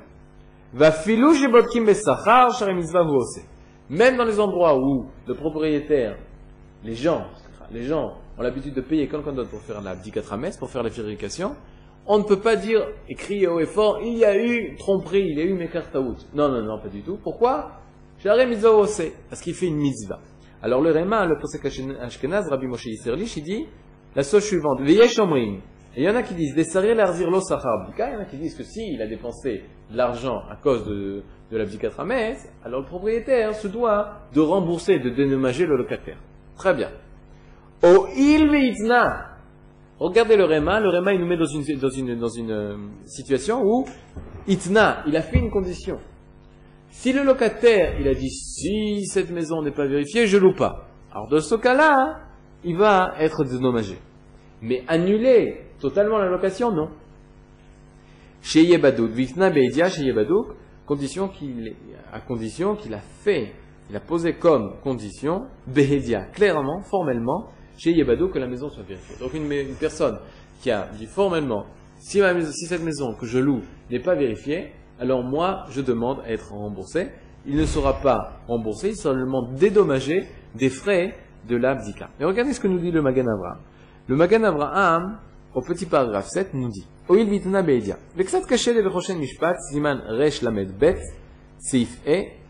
Va 0.74 0.92
filou 0.92 1.34
Même 3.90 4.18
dans 4.18 4.26
les 4.26 4.40
endroits 4.40 4.78
où 4.78 5.06
le 5.28 5.34
propriétaire, 5.34 6.18
les 6.84 6.96
gens, 6.96 7.26
les 7.72 7.84
gens 7.84 8.14
ont 8.38 8.42
l'habitude 8.42 8.74
de 8.74 8.82
payer 8.82 9.08
quelqu'un 9.08 9.34
d'autre 9.34 9.50
pour 9.50 9.62
faire 9.62 9.82
la 9.82 9.96
bdikatrames, 9.96 10.52
pour 10.60 10.70
faire 10.70 10.84
la 10.84 10.90
vérification, 10.90 11.56
on 12.06 12.20
ne 12.20 12.24
peut 12.24 12.40
pas 12.40 12.56
dire, 12.56 12.86
et 13.08 13.16
crier 13.16 13.48
haut 13.48 13.60
et 13.60 13.66
fort, 13.66 14.00
il 14.04 14.18
y 14.18 14.26
a 14.26 14.38
eu 14.38 14.76
tromperie, 14.78 15.26
il 15.30 15.38
y 15.38 15.42
a 15.42 15.46
eu 15.46 15.54
mekartaout. 15.54 16.18
Non, 16.34 16.50
non, 16.50 16.64
non, 16.64 16.80
pas 16.80 16.90
du 16.90 17.02
tout. 17.02 17.18
Pourquoi? 17.22 17.72
Parce 18.22 19.42
qu'il 19.42 19.54
fait 19.54 19.68
une 19.68 19.78
mitzvah. 19.78 20.20
Alors 20.62 20.82
le 20.82 20.92
Réma, 20.92 21.26
le 21.26 21.38
Posek 21.40 21.66
Ashkenaz, 22.02 22.50
Rabbi 22.50 22.68
Moshe 22.68 22.88
Yisserlich, 22.88 23.38
il 23.38 23.44
dit 23.44 23.66
la 24.16 24.24
chose 24.24 24.44
suivante. 24.44 24.82
Et 25.96 26.02
il 26.02 26.06
y 26.06 26.10
en 26.10 26.16
a 26.16 26.24
qui 26.24 26.36
disent, 26.36 26.54
il 26.56 26.62
y 26.62 26.94
en 26.94 27.00
a 27.00 28.26
qui 28.26 28.38
disent 28.38 28.56
que 28.56 28.64
s'il 28.64 29.02
a 29.02 29.08
dépensé 29.08 29.64
de 29.92 29.98
l'argent 29.98 30.42
à 30.50 30.56
cause 30.56 30.86
de, 30.86 31.24
de 31.52 31.58
la 31.58 31.66
bdikatrames, 31.66 32.36
alors 32.64 32.82
le 32.82 32.86
propriétaire 32.86 33.56
se 33.56 33.68
doit 33.68 34.20
de 34.34 34.40
rembourser, 34.40 35.00
de 35.00 35.10
dénommager 35.10 35.66
le 35.66 35.78
locataire. 35.78 36.18
Très 36.58 36.74
bien. 36.74 36.92
O 37.84 38.08
il 38.16 38.50
Regardez 40.00 40.38
le 40.38 40.46
Réma, 40.46 40.80
le 40.80 40.90
Réma 40.90 41.14
il 41.14 41.20
nous 41.20 41.28
met 41.28 41.38
dans 41.38 41.46
une, 41.46 41.78
dans 41.78 41.90
une, 41.90 42.16
dans 42.18 42.30
une 42.30 42.52
euh, 42.52 42.78
situation 43.06 43.62
où 43.64 43.86
Itna, 44.48 45.04
il 45.08 45.18
a 45.18 45.22
fait 45.22 45.40
une 45.40 45.52
condition. 45.52 45.98
Si 46.90 47.12
le 47.12 47.24
locataire, 47.24 48.00
il 48.00 48.08
a 48.08 48.14
dit, 48.14 48.30
si 48.30 49.06
cette 49.06 49.30
maison 49.30 49.62
n'est 49.62 49.72
pas 49.72 49.86
vérifiée, 49.88 50.26
je 50.26 50.38
loue 50.38 50.56
pas. 50.56 50.88
Alors 51.12 51.28
de 51.28 51.40
ce 51.40 51.56
cas-là, 51.56 52.22
il 52.64 52.78
va 52.78 53.14
être 53.20 53.44
dédommagé. 53.44 53.98
Mais 54.62 54.84
annuler 54.88 55.69
totalement 55.80 56.18
la 56.18 56.30
location, 56.30 56.72
non. 56.72 56.90
Chez 58.42 58.64
Yebadouk, 58.64 59.12
Vifna 59.12 59.50
Beidia, 59.50 59.90
chez 59.90 60.04
Yebadouk, 60.04 60.48
à 62.12 62.20
condition 62.20 62.76
qu'il 62.76 62.94
a 62.94 63.02
fait, 63.24 63.54
il 63.90 63.96
a 63.96 64.00
posé 64.00 64.34
comme 64.34 64.80
condition, 64.82 65.46
Behedia, 65.68 66.26
clairement, 66.34 66.82
formellement, 66.82 67.50
chez 67.78 67.92
Yebado, 67.92 68.28
que 68.28 68.40
la 68.40 68.48
maison 68.48 68.70
soit 68.70 68.84
vérifiée. 68.84 69.16
Donc 69.20 69.34
une, 69.34 69.76
personne 69.80 70.20
qui 70.62 70.70
a 70.70 70.90
dit 70.98 71.06
formellement, 71.06 71.66
si 72.00 72.22
cette 72.52 72.84
maison 72.84 73.14
que 73.14 73.26
je 73.26 73.40
loue 73.40 73.62
n'est 73.90 74.00
pas 74.00 74.16
vérifiée, 74.16 74.74
alors 75.00 75.24
moi, 75.24 75.66
je 75.70 75.82
demande 75.82 76.20
à 76.26 76.32
être 76.32 76.52
remboursé. 76.52 77.08
Il 77.46 77.56
ne 77.56 77.66
sera 77.66 78.02
pas 78.02 78.42
remboursé, 78.48 78.90
il 78.90 78.96
sera 78.96 79.14
seulement 79.14 79.50
dédommagé 79.54 80.28
des 80.56 80.70
frais 80.70 81.16
de 81.48 81.56
l'abdika. 81.56 82.10
Mais 82.20 82.26
regardez 82.26 82.54
ce 82.54 82.60
que 82.60 82.68
nous 82.68 82.80
dit 82.80 82.92
le 82.92 83.02
Magan 83.02 83.28
Avraham. 83.28 83.60
Le 84.08 84.16
Magan 84.16 84.44
Avraham, 84.44 85.20
au 85.55 85.61
petit 85.63 85.87
paragraphe 85.87 86.29
7, 86.29 86.55
nous 86.55 86.69
dit 86.69 86.87
Oil 87.09 87.27
bitna 87.27 87.63
be'edia. 87.63 87.97
וקצת 88.17 88.47
קשה 88.49 88.73
לי 88.73 88.83
בחושן 88.83 89.19
משפט, 89.19 89.55
סימן 89.73 89.99
רש 90.07 90.43
למד 90.43 90.69
ב', 90.79 90.93
סעיף 91.59 92.01
A, 92.07 92.09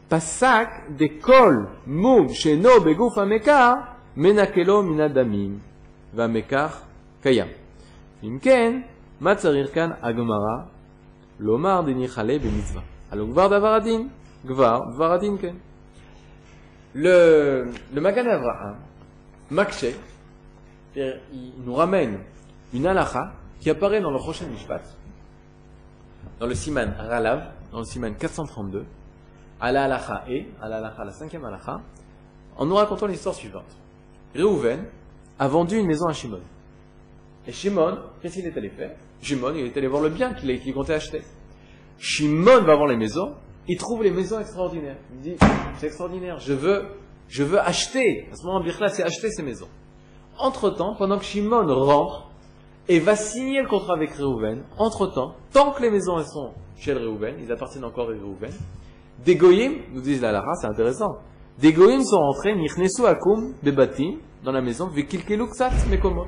פסק 0.08 0.68
דכל 0.96 1.54
מום 1.86 2.28
שאינו 2.28 2.80
בגוף 2.84 3.18
המקר, 3.18 3.74
מנקלו 4.16 4.82
מן 4.82 5.00
הדמים, 5.00 5.58
והמקר 6.14 6.66
קיים. 7.22 7.46
אם 8.24 8.38
כן, 8.42 8.80
מה 9.20 9.34
צריך 9.34 9.74
כאן 9.74 9.90
הגמרא? 10.02 10.56
לומר 11.40 11.80
דניחלה 11.80 12.38
במצווה. 12.38 12.82
הלא 13.10 13.26
כבר 13.32 13.46
דבר 13.58 13.74
הדין, 13.74 14.08
כבר 14.46 14.80
דבר 14.94 15.12
הדין 15.12 15.36
כן. 15.40 15.54
Le, 16.94 17.64
le 17.92 18.00
Magan 18.00 18.28
Avraham, 18.28 18.76
Makshe, 19.50 19.86
il 20.96 21.52
nous 21.64 21.74
ramène 21.74 22.18
une 22.73 22.85
halakha 22.85 23.33
qui 23.59 23.69
apparaît 23.69 24.01
dans 24.01 24.11
le 24.11 24.19
Choshen 24.19 24.49
Mishpat, 24.49 24.81
dans 26.39 26.47
le 26.47 26.55
Siman 26.55 26.93
Ralav, 26.97 27.51
dans 27.71 27.79
le 27.79 27.85
Siman 27.85 28.15
432, 28.15 28.85
à 29.61 29.71
la 29.71 30.23
et, 30.29 30.47
à 30.61 30.69
la 30.69 30.79
la 30.79 31.11
cinquième 31.11 31.45
halakha, 31.45 31.81
en 32.55 32.65
nous 32.65 32.75
racontant 32.75 33.07
l'histoire 33.07 33.35
suivante. 33.35 33.77
Réhouven 34.35 34.85
a 35.39 35.47
vendu 35.47 35.77
une 35.77 35.87
maison 35.87 36.07
à 36.07 36.13
Shimon. 36.13 36.41
Et 37.47 37.51
Shimon, 37.51 37.97
qu'est-ce 38.21 38.35
qu'il 38.35 38.45
est 38.45 38.57
allé 38.57 38.69
faire? 38.69 38.91
Shimon, 39.21 39.53
il 39.55 39.65
est 39.65 39.77
allé 39.77 39.87
voir 39.87 40.03
le 40.03 40.09
bien 40.09 40.33
qu'il 40.33 40.73
comptait 40.73 40.93
acheter. 40.93 41.21
Shimon 41.97 42.61
va 42.61 42.75
voir 42.75 42.87
les 42.87 42.97
maisons, 42.97 43.33
il 43.67 43.77
trouve 43.77 44.03
les 44.03 44.11
maisons 44.11 44.39
extraordinaires. 44.39 44.97
Il 45.13 45.21
dit, 45.21 45.35
c'est 45.77 45.87
extraordinaire, 45.87 46.39
je 46.39 46.53
veux, 46.53 46.85
je 47.27 47.43
veux 47.43 47.59
acheter. 47.59 48.27
À 48.31 48.35
ce 48.35 48.45
moment, 48.45 48.59
là 48.59 48.89
c'est 48.89 49.03
acheter 49.03 49.31
ces 49.31 49.43
maisons. 49.43 49.69
Entre-temps, 50.37 50.95
pendant 50.95 51.17
que 51.17 51.25
Shimon 51.25 51.65
rentre, 51.67 52.28
et 52.89 52.99
va 52.99 53.15
signer 53.15 53.61
le 53.61 53.67
contrat 53.67 53.93
avec 53.93 54.11
Réhouven. 54.11 54.63
Entre-temps, 54.77 55.35
tant 55.53 55.71
que 55.71 55.81
les 55.83 55.91
maisons 55.91 56.17
sont 56.23 56.51
chez 56.75 56.91
Réhouven, 56.91 57.35
ils 57.39 57.51
appartiennent 57.51 57.85
encore 57.85 58.09
à 58.09 58.13
Réhouven, 58.13 58.51
des 59.23 59.35
goyim, 59.35 59.73
nous 59.93 60.01
disent 60.01 60.21
la 60.21 60.31
Lara, 60.31 60.53
c'est 60.59 60.67
intéressant, 60.67 61.19
des 61.59 61.71
goyim 61.71 62.01
sont 62.03 62.17
rentrés, 62.17 62.55
nichnesu 62.55 63.05
akum, 63.05 63.53
bebati, 63.61 64.17
dans 64.43 64.51
la 64.51 64.61
maison, 64.61 64.87
vikilkeluksat 64.87 65.71
mekomot. 65.89 66.27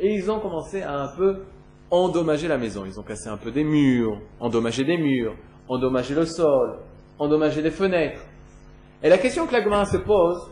Et 0.00 0.14
ils 0.14 0.30
ont 0.30 0.40
commencé 0.40 0.82
à 0.82 0.98
un 0.98 1.16
peu 1.16 1.42
endommager 1.90 2.48
la 2.48 2.56
maison. 2.56 2.84
Ils 2.86 2.98
ont 2.98 3.02
cassé 3.02 3.28
un 3.28 3.36
peu 3.36 3.50
des 3.50 3.64
murs, 3.64 4.18
endommagé 4.40 4.84
des 4.84 4.96
murs, 4.96 5.34
endommagé 5.68 6.14
le 6.14 6.24
sol, 6.24 6.78
endommagé 7.18 7.60
les 7.60 7.70
fenêtres. 7.70 8.22
Et 9.02 9.10
la 9.10 9.18
question 9.18 9.46
que 9.46 9.52
la 9.52 9.84
se 9.84 9.98
pose, 9.98 10.50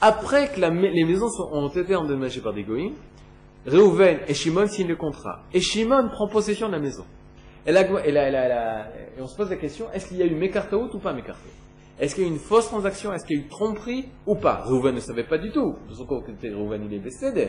après 0.00 0.52
que 0.52 0.60
les 0.60 1.04
maisons 1.04 1.26
ont 1.52 1.68
été 1.68 1.96
endommagées 1.96 2.40
par 2.40 2.52
des 2.52 2.62
goyim, 2.62 2.92
Réhouven 3.68 4.20
et 4.26 4.34
Shimon 4.34 4.66
signent 4.66 4.88
le 4.88 4.96
contrat. 4.96 5.44
Et 5.52 5.60
Shimon 5.60 6.08
prend 6.10 6.28
possession 6.28 6.68
de 6.68 6.72
la 6.72 6.78
maison. 6.80 7.04
Et, 7.66 7.72
on 9.20 9.26
se 9.26 9.36
pose 9.36 9.50
la 9.50 9.56
question, 9.56 9.86
est-ce 9.92 10.08
qu'il 10.08 10.16
y 10.16 10.22
a 10.22 10.26
eu 10.26 10.34
Mekartaout 10.34 10.88
ou 10.94 10.98
pas 10.98 11.12
Mekartaout 11.12 11.50
Est-ce 12.00 12.14
qu'il 12.14 12.24
y 12.24 12.26
a 12.26 12.30
eu 12.30 12.32
une 12.32 12.38
fausse 12.38 12.66
transaction? 12.66 13.12
Est-ce 13.12 13.26
qu'il 13.26 13.36
y 13.36 13.40
a 13.40 13.44
eu 13.44 13.48
tromperie 13.48 14.06
ou 14.26 14.36
pas? 14.36 14.62
Réhouven 14.64 14.94
ne 14.94 15.00
savait 15.00 15.24
pas 15.24 15.36
du 15.36 15.50
tout. 15.50 15.76
De 15.88 15.94
son 15.94 16.06
côté, 16.06 16.48
Réhouven, 16.48 16.86
il 16.86 16.94
est 16.94 17.00
décédé. 17.00 17.48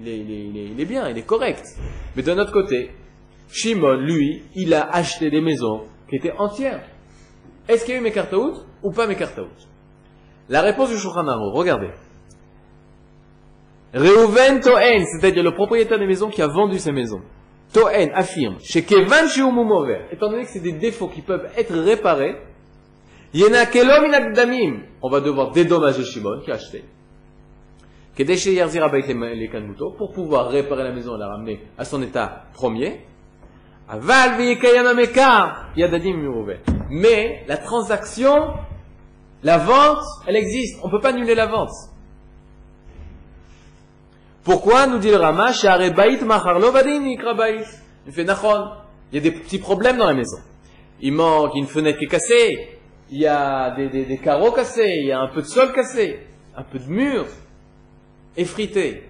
Il 0.00 0.08
est, 0.08 0.18
il, 0.18 0.80
est, 0.80 0.84
bien, 0.86 1.08
il 1.10 1.18
est 1.18 1.26
correct. 1.26 1.64
Mais 2.16 2.22
d'un 2.22 2.38
autre 2.38 2.52
côté, 2.52 2.90
Shimon, 3.48 3.96
lui, 3.96 4.44
il 4.54 4.72
a 4.72 4.88
acheté 4.88 5.30
des 5.30 5.42
maisons 5.42 5.82
qui 6.08 6.16
étaient 6.16 6.32
entières. 6.38 6.82
Est-ce 7.68 7.84
qu'il 7.84 7.94
y 7.94 7.96
a 7.98 8.00
eu 8.00 8.04
Mekartaout 8.04 8.64
ou 8.82 8.92
pas 8.92 9.06
Mekartaout 9.06 9.48
La 10.48 10.62
réponse 10.62 10.88
du 10.88 10.96
Shulchan 10.96 11.26
regardez. 11.52 11.90
Reuven 13.92 14.60
Toen, 14.60 15.04
c'est-à-dire 15.06 15.42
le 15.42 15.52
propriétaire 15.52 15.98
des 15.98 16.06
maisons 16.06 16.30
qui 16.30 16.42
a 16.42 16.46
vendu 16.46 16.78
ses 16.78 16.92
maisons. 16.92 17.22
Toen 17.72 18.10
affirme, 18.14 18.56
chez 18.60 18.82
Kevan 18.82 19.26
Mover, 19.52 20.06
étant 20.12 20.30
donné 20.30 20.44
que 20.44 20.50
c'est 20.50 20.60
des 20.60 20.72
défauts 20.72 21.08
qui 21.08 21.22
peuvent 21.22 21.48
être 21.56 21.74
réparés, 21.74 22.36
on 25.02 25.08
va 25.08 25.20
devoir 25.20 25.52
dédommager 25.52 26.04
Shimon 26.04 26.40
qui 26.44 26.50
a 26.50 26.54
acheté. 26.54 26.84
Pour 29.96 30.12
pouvoir 30.12 30.48
réparer 30.48 30.82
la 30.82 30.92
maison 30.92 31.14
et 31.14 31.18
la 31.18 31.28
ramener 31.28 31.60
à 31.78 31.84
son 31.84 32.02
état 32.02 32.46
premier. 32.54 33.06
Mais 36.90 37.44
la 37.46 37.56
transaction, 37.56 38.34
la 39.44 39.58
vente, 39.58 40.04
elle 40.26 40.36
existe. 40.36 40.80
On 40.82 40.88
ne 40.88 40.92
peut 40.92 41.00
pas 41.00 41.10
annuler 41.10 41.36
la 41.36 41.46
vente. 41.46 41.70
Pourquoi 44.44 44.86
nous 44.86 44.98
dit 44.98 45.10
le 45.10 45.16
Rama 45.16 45.50
Il 48.06 48.12
fait. 48.12 48.26
Il 49.12 49.14
y 49.14 49.18
a 49.18 49.20
des 49.20 49.32
petits 49.32 49.58
problèmes 49.58 49.98
dans 49.98 50.06
la 50.06 50.14
maison. 50.14 50.38
Il 51.00 51.12
manque 51.12 51.54
une 51.54 51.66
fenêtre 51.66 51.98
qui 51.98 52.04
est 52.04 52.08
cassée, 52.08 52.78
il 53.10 53.20
y 53.20 53.26
a 53.26 53.70
des, 53.74 53.88
des, 53.88 54.18
carreaux 54.18 54.52
cassés, 54.52 54.96
il 55.00 55.06
y 55.06 55.12
a 55.12 55.20
un 55.20 55.28
peu 55.28 55.42
de 55.42 55.46
sol 55.46 55.72
cassé, 55.72 56.20
un 56.56 56.62
peu 56.62 56.78
de 56.78 56.86
mur 56.86 57.26
effrité. 58.36 59.04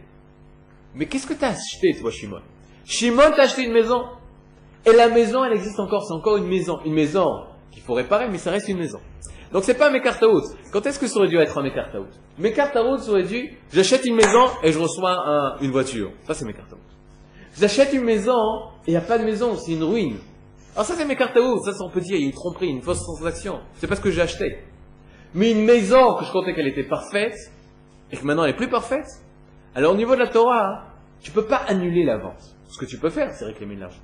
Mais 0.94 1.06
qu'est-ce 1.06 1.26
que 1.26 1.34
tu 1.34 1.44
as 1.44 1.48
acheté, 1.48 1.96
toi, 2.00 2.10
Shimon? 2.10 2.40
Shimon, 2.84 3.30
t'a 3.36 3.42
acheté 3.42 3.64
une 3.64 3.72
maison. 3.72 4.04
Et 4.86 4.92
la 4.92 5.08
maison, 5.08 5.44
elle 5.44 5.52
existe 5.52 5.78
encore, 5.78 6.04
c'est 6.06 6.14
encore 6.14 6.36
une 6.36 6.48
maison. 6.48 6.80
Une 6.84 6.94
maison 6.94 7.44
qu'il 7.70 7.82
faut 7.82 7.94
réparer, 7.94 8.28
mais 8.28 8.38
ça 8.38 8.50
reste 8.50 8.68
une 8.68 8.78
maison. 8.78 9.00
Donc 9.52 9.64
c'est 9.64 9.74
pas 9.74 9.88
un 9.88 9.90
Mekartaout. 9.90 10.42
Quand 10.72 10.86
est-ce 10.86 10.98
que 10.98 11.06
ça 11.06 11.18
aurait 11.18 11.28
dû 11.28 11.36
être 11.38 11.58
un 11.58 11.62
Mekartaout 11.62 12.06
Mekartaout, 12.38 12.98
ça 12.98 13.10
aurait 13.10 13.24
dû, 13.24 13.58
j'achète 13.72 14.04
une 14.04 14.14
maison 14.14 14.46
et 14.62 14.72
je 14.72 14.78
reçois 14.78 15.56
une 15.60 15.72
voiture. 15.72 16.12
Ça 16.26 16.34
c'est 16.34 16.44
Mekartaout. 16.44 16.78
J'achète 17.58 17.92
une 17.92 18.04
maison 18.04 18.38
et 18.86 18.88
il 18.88 18.90
n'y 18.92 18.96
a 18.96 19.00
pas 19.00 19.18
de 19.18 19.24
maison, 19.24 19.56
c'est 19.56 19.72
une 19.72 19.82
ruine. 19.82 20.18
Alors 20.74 20.86
ça 20.86 20.94
c'est 20.94 21.04
Mekartaout, 21.04 21.64
ça 21.64 21.72
on 21.80 21.90
peut 21.90 22.00
dire, 22.00 22.16
il 22.16 22.22
y 22.22 22.24
a 22.24 22.26
une 22.26 22.32
tromperie, 22.32 22.68
une 22.68 22.82
fausse 22.82 23.02
transaction. 23.02 23.60
C'est 23.74 23.88
pas 23.88 23.96
ce 23.96 24.00
que 24.00 24.10
j'ai 24.10 24.22
acheté. 24.22 24.58
Mais 25.34 25.50
une 25.50 25.64
maison 25.64 26.14
que 26.14 26.24
je 26.24 26.32
comptais 26.32 26.54
qu'elle 26.54 26.68
était 26.68 26.84
parfaite, 26.84 27.36
et 28.12 28.16
que 28.16 28.24
maintenant 28.24 28.44
elle 28.44 28.50
est 28.50 28.56
plus 28.56 28.68
parfaite, 28.68 29.06
alors 29.74 29.94
au 29.94 29.96
niveau 29.96 30.14
de 30.14 30.20
la 30.20 30.28
Torah, 30.28 30.84
tu 31.20 31.32
peux 31.32 31.44
pas 31.44 31.56
annuler 31.56 32.04
la 32.04 32.18
vente. 32.18 32.56
Ce 32.68 32.78
que 32.78 32.84
tu 32.84 32.98
peux 32.98 33.10
faire, 33.10 33.32
c'est 33.32 33.44
réclamer 33.44 33.74
de 33.74 33.80
l'argent. 33.80 34.00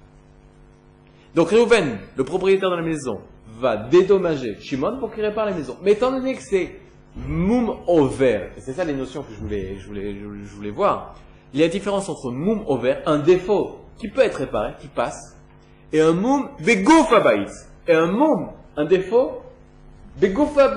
Donc 1.34 1.50
Reuven, 1.50 1.98
le 2.16 2.24
propriétaire 2.24 2.70
de 2.70 2.76
la 2.76 2.82
maison, 2.82 3.20
va 3.58 3.76
dédommager 3.76 4.56
Shimon 4.60 4.98
pour 4.98 5.12
qu'il 5.12 5.24
répare 5.24 5.46
la 5.46 5.52
maison. 5.52 5.76
Mais 5.82 5.92
étant 5.92 6.10
donné 6.10 6.34
que 6.34 6.42
c'est 6.42 6.76
moum 7.16 7.76
over, 7.86 8.50
c'est 8.58 8.72
ça 8.72 8.84
les 8.84 8.92
notions 8.92 9.22
que 9.22 9.32
je 9.32 9.86
voulais, 9.86 10.70
voir, 10.70 11.14
il 11.52 11.60
y 11.60 11.62
a 11.62 11.66
la 11.66 11.72
différence 11.72 12.08
entre 12.08 12.30
moum 12.30 12.64
over, 12.66 12.96
un 13.06 13.18
défaut 13.18 13.78
qui 13.98 14.08
peut 14.08 14.20
être 14.20 14.36
réparé, 14.36 14.74
qui 14.80 14.88
passe, 14.88 15.36
et 15.92 16.00
un 16.00 16.12
moum 16.12 16.50
begoufa 16.60 17.22
Et 17.88 17.92
un 17.94 18.06
moum, 18.06 18.50
un 18.76 18.84
défaut, 18.84 19.42
begoufa 20.20 20.74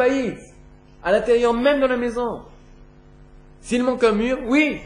à 1.04 1.12
l'intérieur 1.12 1.54
même 1.54 1.82
de 1.82 1.86
la 1.86 1.98
maison. 1.98 2.44
S'il 3.62 3.84
manque 3.84 4.04
un 4.04 4.14
mur, 4.14 4.38
oui, 4.48 4.80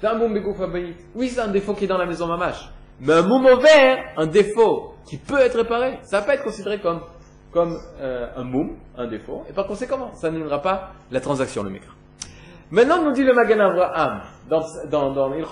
c'est 0.00 0.06
un 0.06 0.14
moum 0.14 0.34
begoufa 0.34 0.68
Oui, 1.14 1.28
c'est 1.28 1.40
un 1.40 1.48
défaut 1.48 1.72
qui 1.72 1.84
est 1.84 1.88
dans 1.88 1.98
la 1.98 2.06
maison 2.06 2.26
mamache. 2.26 2.68
Mais 3.00 3.14
un 3.14 3.22
moum 3.22 3.46
over, 3.46 3.96
un 4.18 4.26
défaut 4.26 4.94
qui 5.06 5.16
peut 5.16 5.38
être 5.38 5.56
réparé, 5.56 6.00
ça 6.02 6.20
peut 6.20 6.32
être 6.32 6.44
considéré 6.44 6.80
comme 6.80 7.00
comme 7.52 7.78
euh, 8.00 8.28
un 8.36 8.44
moum, 8.44 8.76
un 8.96 9.08
défaut, 9.08 9.44
et 9.48 9.52
par 9.52 9.66
conséquent, 9.66 10.12
ça 10.14 10.30
n'annulera 10.30 10.62
pas 10.62 10.92
la 11.10 11.20
transaction, 11.20 11.62
le 11.62 11.70
micro. 11.70 11.90
Maintenant, 12.70 13.02
nous 13.02 13.12
dit 13.12 13.24
le 13.24 13.34
Magan 13.34 13.58
Avraham, 13.58 14.22
dans, 14.48 14.62
dans, 14.88 15.12
dans 15.12 15.34
Il 15.34 15.44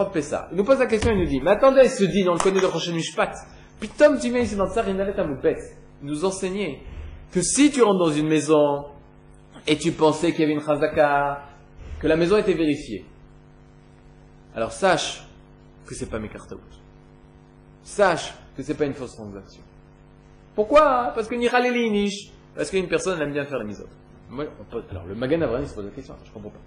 nous 0.56 0.64
pose 0.64 0.78
la 0.78 0.86
question, 0.86 1.10
il 1.10 1.18
nous 1.18 1.26
dit, 1.26 1.40
mais 1.40 1.50
attendez, 1.50 1.88
ce 1.88 2.04
dit, 2.04 2.24
on 2.28 2.34
le 2.34 2.38
connaît 2.38 2.60
de 2.60 2.66
Rochen 2.66 2.94
Mishpat, 2.94 3.32
puis 3.80 3.88
Tom, 3.88 4.18
tu 4.18 4.30
viens 4.30 4.40
ici 4.40 4.54
dans 4.54 4.68
Tsarinalet 4.68 5.18
Amoupet, 5.18 5.56
nous 6.02 6.24
enseigner 6.24 6.82
que 7.32 7.42
si 7.42 7.70
tu 7.72 7.82
rentres 7.82 7.98
dans 7.98 8.12
une 8.12 8.28
maison, 8.28 8.86
et 9.66 9.76
tu 9.76 9.92
pensais 9.92 10.30
qu'il 10.30 10.40
y 10.40 10.44
avait 10.44 10.54
une 10.54 10.64
chazaka, 10.64 11.42
que 12.00 12.06
la 12.06 12.16
maison 12.16 12.36
était 12.36 12.54
vérifiée, 12.54 13.04
alors 14.54 14.72
sache 14.72 15.26
que 15.86 15.94
c'est 15.94 16.08
pas 16.08 16.18
mes 16.18 16.28
cartes 16.28 16.54
Sache 17.82 18.34
que 18.56 18.62
c'est 18.62 18.74
pas 18.74 18.84
une 18.84 18.94
fausse 18.94 19.14
transaction. 19.14 19.62
Pourquoi 20.58 21.12
Parce 21.14 21.28
que 21.28 21.36
niche. 21.36 22.32
Parce 22.56 22.68
qu'une 22.68 22.88
personne 22.88 23.22
aime 23.22 23.32
bien 23.32 23.44
faire 23.44 23.60
les 23.60 23.64
mises 23.64 23.86
Alors 24.90 25.06
le 25.06 25.14
Magan 25.14 25.40
Avraham 25.42 25.64
se 25.64 25.72
pose 25.72 25.84
la 25.84 25.92
question, 25.92 26.16
je 26.24 26.32
comprends 26.32 26.50
pas. 26.50 26.58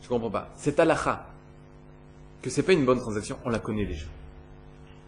Je 0.00 0.08
comprends 0.08 0.30
pas. 0.30 0.50
C'est 0.54 0.78
alacha. 0.78 1.26
que 2.40 2.48
c'est 2.48 2.62
pas 2.62 2.74
une 2.74 2.84
bonne 2.84 3.00
transaction, 3.00 3.38
on 3.44 3.50
la 3.50 3.58
connaît 3.58 3.86
déjà. 3.86 4.06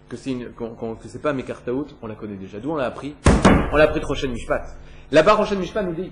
Que 0.09 0.16
c'est 0.16 0.33
une, 0.33 0.50
qu'on, 0.50 0.96
que 0.96 1.07
c'est 1.07 1.22
pas 1.22 1.33
on 2.02 2.07
la 2.09 2.16
connaît 2.16 2.35
déjà. 2.35 2.59
D'où 2.59 2.72
on 2.72 2.74
l'a 2.74 2.87
appris 2.87 3.14
On 3.70 3.76
l'a 3.76 3.85
appris 3.85 4.00
de 4.00 4.07
Rochen 4.07 4.33
Mishpat. 4.33 4.74
Là-bas, 5.12 5.35
Rochen 5.35 5.61
Mishpat 5.61 5.85
nous 5.85 5.94
dit, 5.94 6.11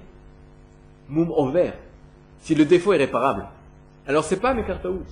Moum 1.08 1.32
over, 1.32 1.72
si 2.42 2.54
le 2.54 2.64
défaut 2.64 2.92
est 2.92 2.98
réparable, 2.98 3.48
alors 4.06 4.22
c'est 4.22 4.38
pas 4.38 4.54
Mekartaout. 4.54 5.02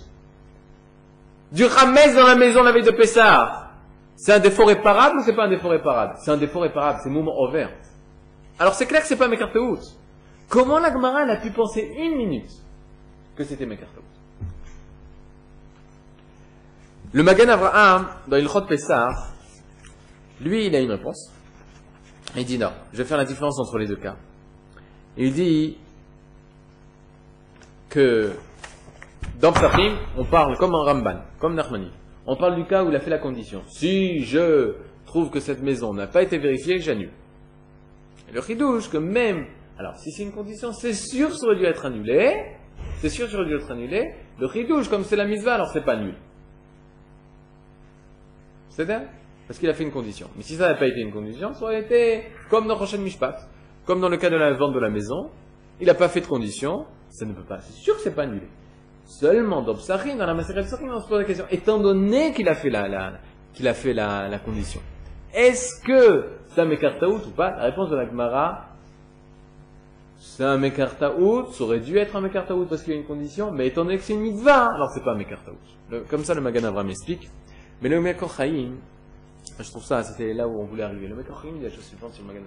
Du 1.50 1.64
Ramès 1.64 2.14
dans 2.14 2.28
la 2.28 2.36
maison 2.36 2.62
la 2.62 2.70
veille 2.70 2.84
de 2.84 2.92
Pessah, 2.92 3.69
c'est 4.20 4.34
un 4.34 4.38
défaut 4.38 4.66
réparable 4.66 5.16
ou 5.18 5.22
c'est 5.24 5.34
pas 5.34 5.46
un 5.46 5.48
défaut 5.48 5.70
réparable? 5.70 6.18
C'est 6.18 6.30
un 6.30 6.36
défaut 6.36 6.60
réparable, 6.60 6.98
c'est 7.02 7.08
Moum 7.08 7.26
over. 7.28 7.68
Alors 8.58 8.74
c'est 8.74 8.84
clair 8.84 9.00
que 9.00 9.08
c'est 9.08 9.16
pas 9.16 9.28
Mekartaout. 9.28 9.78
Comment 10.46 10.78
la 10.78 10.92
Gemara 10.92 11.20
a 11.20 11.36
pu 11.36 11.50
penser 11.52 11.90
une 11.96 12.16
minute 12.18 12.50
que 13.34 13.44
c'était 13.44 13.64
Mekartaout 13.64 14.04
Le 17.14 17.22
Magan 17.22 17.48
Avraham, 17.48 18.08
dans 18.28 18.36
Ilchot 18.36 18.66
Pessah, 18.66 19.08
lui, 20.42 20.66
il 20.66 20.76
a 20.76 20.80
une 20.80 20.90
réponse. 20.90 21.32
Il 22.36 22.44
dit 22.44 22.58
non, 22.58 22.72
je 22.92 22.98
vais 22.98 23.04
faire 23.04 23.16
la 23.16 23.24
différence 23.24 23.58
entre 23.58 23.78
les 23.78 23.86
deux 23.86 23.96
cas. 23.96 24.16
Il 25.16 25.32
dit 25.32 25.78
que 27.88 28.34
dans 29.40 29.52
Psachim, 29.52 29.96
on 30.18 30.26
parle 30.26 30.58
comme 30.58 30.74
un 30.74 30.82
Ramban, 30.82 31.20
comme 31.38 31.54
Nachmani. 31.54 31.90
On 32.26 32.36
parle 32.36 32.56
du 32.56 32.64
cas 32.64 32.84
où 32.84 32.90
il 32.90 32.96
a 32.96 33.00
fait 33.00 33.10
la 33.10 33.18
condition. 33.18 33.62
Si 33.68 34.24
je 34.24 34.74
trouve 35.06 35.30
que 35.30 35.40
cette 35.40 35.62
maison 35.62 35.94
n'a 35.94 36.06
pas 36.06 36.22
été 36.22 36.38
vérifiée, 36.38 36.78
j'annule. 36.78 37.10
Le 38.32 38.40
chidouche, 38.42 38.90
que 38.90 38.98
même, 38.98 39.46
alors 39.78 39.96
si 39.96 40.12
c'est 40.12 40.22
une 40.22 40.32
condition, 40.32 40.72
c'est 40.72 40.92
sûr 40.92 41.34
ça 41.34 41.46
aurait 41.46 41.56
dû 41.56 41.64
être 41.64 41.86
annulé, 41.86 42.56
c'est 42.98 43.08
sûr 43.08 43.28
ça 43.28 43.36
aurait 43.36 43.46
dû 43.46 43.56
être 43.56 43.70
annulé, 43.70 44.14
le 44.38 44.48
chidouche, 44.48 44.88
comme 44.88 45.04
c'est 45.04 45.16
la 45.16 45.24
misva, 45.24 45.54
alors 45.54 45.70
c'est 45.72 45.84
pas 45.84 45.96
nul. 45.96 46.14
C'est 48.68 48.86
ça 48.86 49.02
Parce 49.48 49.58
qu'il 49.58 49.68
a 49.68 49.74
fait 49.74 49.82
une 49.82 49.90
condition. 49.90 50.28
Mais 50.36 50.42
si 50.42 50.54
ça 50.54 50.68
n'avait 50.68 50.78
pas 50.78 50.86
été 50.86 51.00
une 51.00 51.12
condition, 51.12 51.52
ça 51.54 51.64
aurait 51.64 51.80
été 51.80 52.22
comme 52.48 52.68
dans 52.68 52.76
Rochen 52.76 53.02
Mishpat, 53.02 53.36
comme 53.84 54.00
dans 54.00 54.08
le 54.08 54.16
cas 54.16 54.30
de 54.30 54.36
la 54.36 54.52
vente 54.52 54.74
de 54.74 54.78
la 54.78 54.90
maison, 54.90 55.30
il 55.80 55.86
n'a 55.86 55.94
pas 55.94 56.08
fait 56.08 56.20
de 56.20 56.26
condition, 56.26 56.86
ça 57.08 57.24
ne 57.24 57.32
peut 57.32 57.42
pas, 57.42 57.58
c'est 57.60 57.72
sûr 57.72 57.96
que 57.96 58.02
c'est 58.02 58.14
pas 58.14 58.22
annulé. 58.22 58.46
Seulement 59.10 59.62
dans 59.62 59.74
dans 59.74 60.26
la 60.26 60.34
Maseret 60.34 60.62
Psachim, 60.62 60.88
on 60.88 61.00
se 61.00 61.08
pose 61.08 61.18
la 61.18 61.24
question, 61.24 61.44
étant 61.50 61.80
donné 61.80 62.32
qu'il 62.32 62.48
a 62.48 62.54
fait 62.54 62.70
la, 62.70 63.14
qu'il 63.52 63.66
a 63.66 63.74
fait 63.74 63.92
la, 63.92 64.38
condition, 64.38 64.80
est-ce 65.34 65.82
que 65.84 66.26
c'est 66.46 66.60
un 66.60 66.64
Mekartaout 66.64 67.26
ou 67.26 67.30
pas? 67.30 67.50
La 67.56 67.64
réponse 67.64 67.90
de 67.90 67.96
la 67.96 68.06
Gemara, 68.06 68.68
c'est 70.16 70.44
un 70.44 70.58
Mekartaout, 70.58 71.50
ça 71.50 71.64
aurait 71.64 71.80
dû 71.80 71.98
être 71.98 72.14
un 72.14 72.20
Mekartaout 72.20 72.66
parce 72.66 72.84
qu'il 72.84 72.92
y 72.92 72.96
a 72.96 73.00
une 73.00 73.06
condition, 73.06 73.50
mais 73.50 73.66
étant 73.66 73.82
donné 73.82 73.98
que 73.98 74.04
c'est 74.04 74.12
une 74.12 74.20
mitzvah, 74.20 74.66
alors 74.66 74.90
c'est 74.94 75.02
pas 75.02 75.12
un 75.12 75.18
Mekartaout. 75.18 75.58
Comme 76.08 76.22
ça, 76.22 76.34
le 76.34 76.40
Magan 76.40 76.62
Avram 76.62 76.88
explique. 76.88 77.28
Mais 77.82 77.88
le 77.88 78.00
Mekochaim, 78.00 78.74
je 79.58 79.70
trouve 79.70 79.84
ça, 79.84 80.04
c'était 80.04 80.34
là 80.34 80.46
où 80.46 80.60
on 80.60 80.66
voulait 80.66 80.84
arriver. 80.84 81.08
Le 81.08 81.16
Mekochaim, 81.16 81.54
il 81.58 81.66
a 81.66 81.68
la 81.68 81.74
chose 81.74 81.84
suivante 81.84 82.14
sur 82.14 82.22
le 82.22 82.32
Magan 82.32 82.46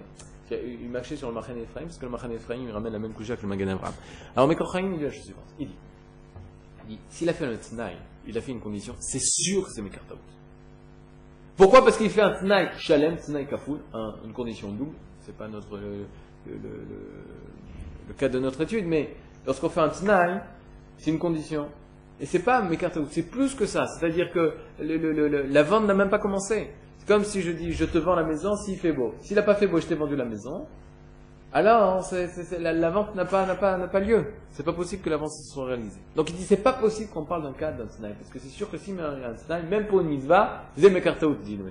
Il 0.50 0.88
marchait 0.88 1.16
sur 1.16 1.28
le 1.28 1.34
Machan 1.34 1.52
Ephraim, 1.62 1.84
parce 1.84 1.98
que 1.98 2.06
le 2.06 2.10
Machan 2.10 2.30
Ephraim, 2.30 2.60
il 2.66 2.70
ramène 2.70 2.94
la 2.94 2.98
même 2.98 3.12
couche 3.12 3.28
que 3.28 3.42
le 3.42 3.48
Magan 3.48 3.68
Avram. 3.68 3.92
Alors, 4.34 4.48
Mekochaim, 4.48 4.92
il 4.92 4.98
dit 4.98 5.04
la 5.04 5.10
chose 5.10 5.24
suivante. 5.24 5.54
Il 5.58 5.66
dit 5.66 5.76
s'il 7.08 7.28
a 7.28 7.32
fait 7.32 7.46
un 7.46 7.56
Tnaï, 7.56 7.96
il 8.26 8.36
a 8.36 8.40
fait 8.40 8.52
une 8.52 8.60
condition, 8.60 8.94
c'est 9.00 9.22
sûr 9.22 9.64
que 9.64 9.70
c'est 9.70 9.82
Mekartaout. 9.82 10.18
Pourquoi? 11.56 11.84
Parce 11.84 11.96
qu'il 11.96 12.10
fait 12.10 12.22
un 12.22 12.32
Tnaï 12.32 12.70
Shalem, 12.78 13.16
Tnaï 13.16 13.46
Kafoul, 13.46 13.78
un, 13.92 14.14
une 14.24 14.32
condition 14.32 14.72
double. 14.72 14.96
C'est 15.20 15.36
pas 15.36 15.48
notre, 15.48 15.78
le, 15.78 16.06
le, 16.46 18.14
cas 18.14 18.28
de 18.28 18.38
notre 18.38 18.60
étude, 18.62 18.86
mais 18.86 19.14
lorsqu'on 19.46 19.68
fait 19.68 19.80
un 19.80 19.88
Tnaï, 19.88 20.40
c'est 20.98 21.10
une 21.10 21.18
condition. 21.18 21.68
Et 22.20 22.26
c'est 22.26 22.40
pas 22.40 22.62
Mekartaout, 22.62 23.06
c'est 23.10 23.30
plus 23.30 23.54
que 23.54 23.66
ça. 23.66 23.86
C'est-à-dire 23.86 24.30
que 24.32 24.54
la 24.80 25.62
vente 25.62 25.86
n'a 25.86 25.94
même 25.94 26.10
pas 26.10 26.18
commencé. 26.18 26.70
C'est 26.98 27.08
comme 27.08 27.24
si 27.24 27.40
je 27.42 27.52
dis, 27.52 27.72
je 27.72 27.84
te 27.84 27.98
vends 27.98 28.14
la 28.14 28.24
maison 28.24 28.56
s'il 28.56 28.78
fait 28.78 28.92
beau. 28.92 29.14
S'il 29.20 29.36
n'a 29.36 29.42
pas 29.42 29.54
fait 29.54 29.66
beau, 29.66 29.80
je 29.80 29.86
t'ai 29.86 29.94
vendu 29.94 30.16
la 30.16 30.24
maison. 30.24 30.66
Alors, 31.56 32.02
c'est, 32.02 32.26
c'est, 32.26 32.58
la, 32.58 32.90
vente 32.90 33.14
n'a 33.14 33.24
pas, 33.24 33.46
pas, 33.54 33.78
pas 33.78 34.00
lieu. 34.00 34.26
C'est 34.50 34.64
pas 34.64 34.72
possible 34.72 35.02
que 35.02 35.10
la 35.10 35.16
vente 35.16 35.30
soit 35.30 35.66
réalisée. 35.66 36.00
Donc 36.16 36.28
il 36.30 36.34
dit, 36.34 36.42
c'est 36.42 36.56
pas 36.56 36.72
possible 36.72 37.10
qu'on 37.10 37.24
parle 37.24 37.44
d'un 37.44 37.52
cas 37.52 37.70
d'un 37.70 37.86
tnaï. 37.86 38.12
Parce 38.18 38.28
que 38.28 38.40
c'est 38.40 38.48
sûr 38.48 38.68
que 38.68 38.76
si 38.76 38.90
il 38.90 39.00
un 39.00 39.34
tnaï, 39.46 39.62
même 39.70 39.86
pour 39.86 40.00
une 40.00 40.08
mitzvah, 40.08 40.64
Mekartaout, 40.76 41.36
dit 41.44 41.56
le. 41.56 41.64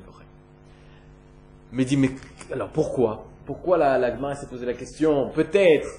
Mais 1.73 1.83
dit, 1.83 1.97
mais, 1.97 2.11
alors 2.49 2.69
pourquoi? 2.69 3.25
Pourquoi 3.45 3.77
la, 3.77 3.97
la 3.97 4.35
s'est 4.35 4.47
posé 4.47 4.65
la 4.65 4.73
question? 4.73 5.31
Peut-être, 5.35 5.89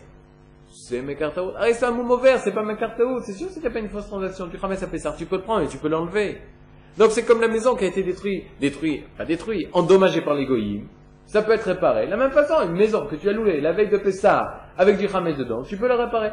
c'est 0.72 1.02
Mekartaout. 1.02 1.52
Ah, 1.58 1.70
c'est 1.70 1.84
un 1.84 1.90
mot 1.90 2.16
vert, 2.16 2.40
c'est 2.40 2.52
pas 2.52 2.62
Mekartaout. 2.62 3.20
C'est 3.20 3.34
sûr 3.34 3.48
que 3.48 3.52
c'est 3.52 3.68
pas 3.68 3.80
une 3.80 3.90
fausse 3.90 4.06
transaction. 4.06 4.48
Tu 4.48 4.56
ramènes 4.56 4.78
ça 4.78 4.88
ça, 4.96 5.14
tu 5.18 5.26
peux 5.26 5.36
le 5.36 5.42
prendre 5.42 5.62
et 5.62 5.68
tu 5.68 5.76
peux 5.76 5.88
l'enlever. 5.88 6.38
Donc 6.96 7.10
c'est 7.10 7.24
comme 7.24 7.42
la 7.42 7.48
maison 7.48 7.74
qui 7.76 7.84
a 7.84 7.88
été 7.88 8.02
détruite, 8.02 8.44
détruite, 8.60 9.04
pas 9.18 9.26
détruite, 9.26 9.68
endommagée 9.74 10.22
par 10.22 10.32
l'égoïme. 10.32 10.86
Ça 11.26 11.42
peut 11.42 11.52
être 11.52 11.64
réparé. 11.64 12.06
De 12.06 12.10
la 12.10 12.16
même 12.16 12.30
façon, 12.30 12.54
une 12.66 12.76
maison 12.76 13.06
que 13.06 13.16
tu 13.16 13.28
as 13.28 13.32
louée 13.32 13.60
la 13.60 13.72
veille 13.72 13.88
de 13.88 13.96
Pessah 13.96 14.70
avec 14.76 14.98
du 14.98 15.06
Hametz 15.06 15.36
dedans, 15.36 15.62
tu 15.62 15.76
peux 15.76 15.88
la 15.88 15.96
réparer. 15.96 16.32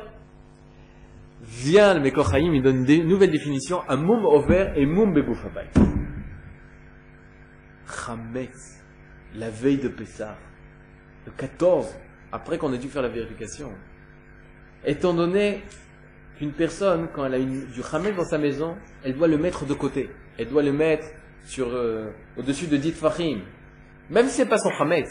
Vient 1.41 1.95
le 1.95 2.01
Mekochaim, 2.01 2.53
il 2.53 2.61
donne 2.61 2.87
une 2.87 3.07
nouvelle 3.07 3.31
définition 3.31 3.81
à 3.87 3.95
Moum 3.95 4.25
Over 4.25 4.73
et 4.75 4.85
Moum 4.85 5.13
Beboufabay. 5.13 5.69
Hametz, 8.07 8.83
la 9.35 9.49
veille 9.49 9.77
de 9.79 9.87
Pessah, 9.87 10.37
le 11.25 11.31
14, 11.31 11.95
après 12.31 12.57
qu'on 12.57 12.71
ait 12.73 12.77
dû 12.77 12.89
faire 12.89 13.01
la 13.01 13.09
vérification. 13.09 13.71
Étant 14.85 15.13
donné 15.13 15.63
qu'une 16.37 16.51
personne, 16.51 17.07
quand 17.13 17.25
elle 17.25 17.33
a 17.33 17.39
du 17.39 17.81
Hametz 17.91 18.15
dans 18.15 18.25
sa 18.25 18.37
maison, 18.37 18.75
elle 19.03 19.15
doit 19.15 19.27
le 19.27 19.37
mettre 19.37 19.65
de 19.65 19.73
côté. 19.73 20.09
Elle 20.37 20.49
doit 20.49 20.63
le 20.63 20.71
mettre 20.71 21.07
sur, 21.45 21.69
euh, 21.69 22.11
au-dessus 22.37 22.67
de 22.67 22.77
dit 22.77 22.91
Fahim. 22.91 23.41
Même 24.11 24.27
si 24.27 24.35
c'est 24.35 24.45
pas 24.45 24.57
son 24.57 24.69
Hametz. 24.69 25.09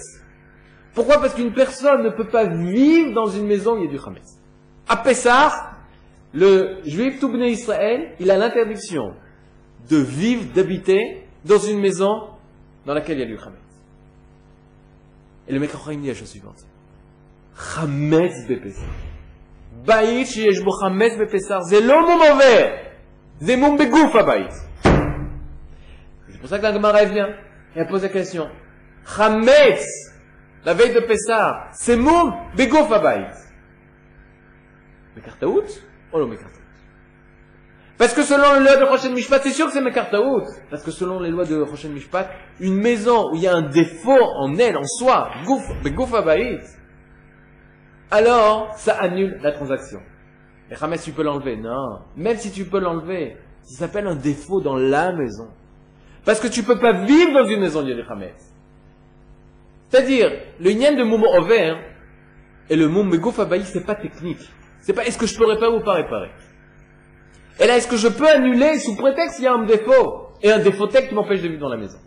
Pourquoi? 0.95 1.21
Parce 1.21 1.35
qu'une 1.35 1.53
personne 1.53 2.03
ne 2.03 2.11
peut 2.11 2.29
pas 2.29 2.45
vivre 2.45 3.15
dans 3.15 3.27
une 3.27 3.47
maison 3.47 3.75
où 3.75 3.79
il 3.79 3.85
y 3.87 3.89
a 3.89 3.91
du 3.91 3.99
Hametz. 3.99 4.39
À 4.89 4.99
Pessah, 4.99 5.73
le 6.35 6.79
juif 6.85 7.19
Toubne 7.19 7.43
Israël, 7.43 8.15
il 8.21 8.31
a 8.31 8.37
l'interdiction 8.37 9.15
de 9.89 9.97
vivre, 9.97 10.53
d'habiter 10.55 11.27
dans 11.45 11.59
une 11.59 11.81
maison 11.81 12.29
dans 12.85 12.95
laquelle 12.95 13.19
il 13.19 13.21
y 13.21 13.25
a 13.25 13.27
du 13.27 13.39
Hametz. 13.39 13.59
Et 15.49 15.53
le 15.53 15.59
mec 15.59 15.71
dit 15.73 16.07
la 16.07 16.15
chose 16.15 16.29
suivante. 16.29 16.67
Hametz 17.77 18.47
Bepessah. 18.47 18.83
Baït 19.87 20.27
sheyesh 20.27 20.63
bo 20.63 20.73
Hametz 20.83 21.17
Bepessah. 21.17 21.61
C'est 21.63 21.81
l'homme 21.81 22.19
mauvais. 22.19 22.93
C'est 23.41 23.57
mon 23.57 23.75
begouf 23.75 24.15
à 24.15 24.25
Baït. 24.25 24.53
C'est 24.83 26.39
pour 26.39 26.49
ça 26.49 26.59
que 26.59 26.63
la 26.63 26.75
Gemara 26.75 27.05
vient. 27.07 27.35
Elle 27.75 27.87
pose 27.87 28.03
la 28.03 28.11
question. 28.11 28.49
Chametz, 29.17 29.85
la 30.65 30.75
veille 30.75 30.95
de 30.95 31.01
Pessah, 31.01 31.69
c'est 31.73 31.97
moum 31.97 32.35
begouf 32.57 32.91
abayit. 32.93 33.27
Mekartaout? 35.17 35.65
Ou 36.13 36.19
non 36.19 36.27
Mekartaout 36.29 36.61
Parce 37.99 38.15
que 38.15 38.23
selon 38.23 38.55
les 38.55 38.61
lois 38.61 38.77
de 38.77 38.85
Rochen 38.85 39.13
Mishpat, 39.13 39.41
c'est 39.43 39.51
sûr 39.51 39.67
que 39.67 39.73
c'est 39.73 39.81
Mekartaout. 39.81 40.45
Parce 40.71 40.83
que 40.83 40.91
selon 40.91 41.19
les 41.21 41.31
lois 41.31 41.45
de 41.45 41.61
Rochen 41.61 41.93
Mishpat, 41.93 42.31
une 42.61 42.77
maison 42.77 43.31
où 43.33 43.37
il 43.37 43.43
y 43.43 43.49
a 43.49 43.55
un 43.55 43.69
défaut 43.69 44.23
en 44.39 44.57
elle, 44.59 44.77
en 44.77 44.85
soi, 44.85 45.31
gouf, 45.45 45.65
begouf 45.83 46.15
abayit, 46.15 46.61
alors 48.11 48.75
ça 48.77 48.95
annule 48.95 49.39
la 49.43 49.53
transaction. 49.53 50.01
Et 50.71 50.77
Chametz, 50.77 51.03
tu 51.03 51.13
peux 51.13 51.23
l'enlever? 51.23 51.57
Non. 51.57 52.01
Même 52.17 52.37
si 52.37 52.53
tu 52.53 52.65
peux 52.65 52.79
l'enlever, 52.79 53.37
ça 53.63 53.87
s'appelle 53.87 54.07
un 54.07 54.15
défaut 54.15 54.61
dans 54.61 54.77
la 54.77 55.13
maison. 55.13 55.49
Parce 56.25 56.39
que 56.39 56.47
tu 56.47 56.63
peux 56.63 56.79
pas 56.79 56.93
vivre 56.93 57.33
dans 57.33 57.49
une 57.49 57.61
maison, 57.61 57.83
du 57.83 57.93
Chametz. 58.07 58.51
C'est-à-dire, 59.91 60.31
le 60.61 60.71
yen 60.71 60.97
de 60.97 61.03
Moum 61.03 61.25
Over 61.25 61.75
et 62.69 62.77
le 62.77 62.89
Moum 62.89 63.09
Megouf 63.09 63.39
Abaï, 63.41 63.65
c'est 63.65 63.85
pas 63.85 63.97
technique. 63.97 64.49
C'est 64.81 64.93
pas 64.93 65.05
est-ce 65.05 65.19
que 65.19 65.27
je 65.27 65.37
peux 65.37 65.47
réparer 65.47 65.73
ou 65.73 65.81
pas 65.81 65.95
réparer? 65.95 66.31
Et 67.59 67.67
là, 67.67 67.77
est-ce 67.77 67.89
que 67.89 67.97
je 67.97 68.09
peux 68.09 68.29
annuler 68.29 68.79
sous 68.79 68.97
prétexte 68.97 69.37
qu'il 69.37 69.45
y 69.45 69.49
a 69.49 69.53
un 69.53 69.65
défaut? 69.65 70.29
Et 70.43 70.51
un 70.51 70.61
défaut 70.61 70.87
tech 70.87 71.09
qui 71.09 71.15
m'empêche 71.15 71.43
de 71.43 71.49
vivre 71.49 71.61
dans 71.61 71.69
la 71.69 71.77
maison 71.77 71.99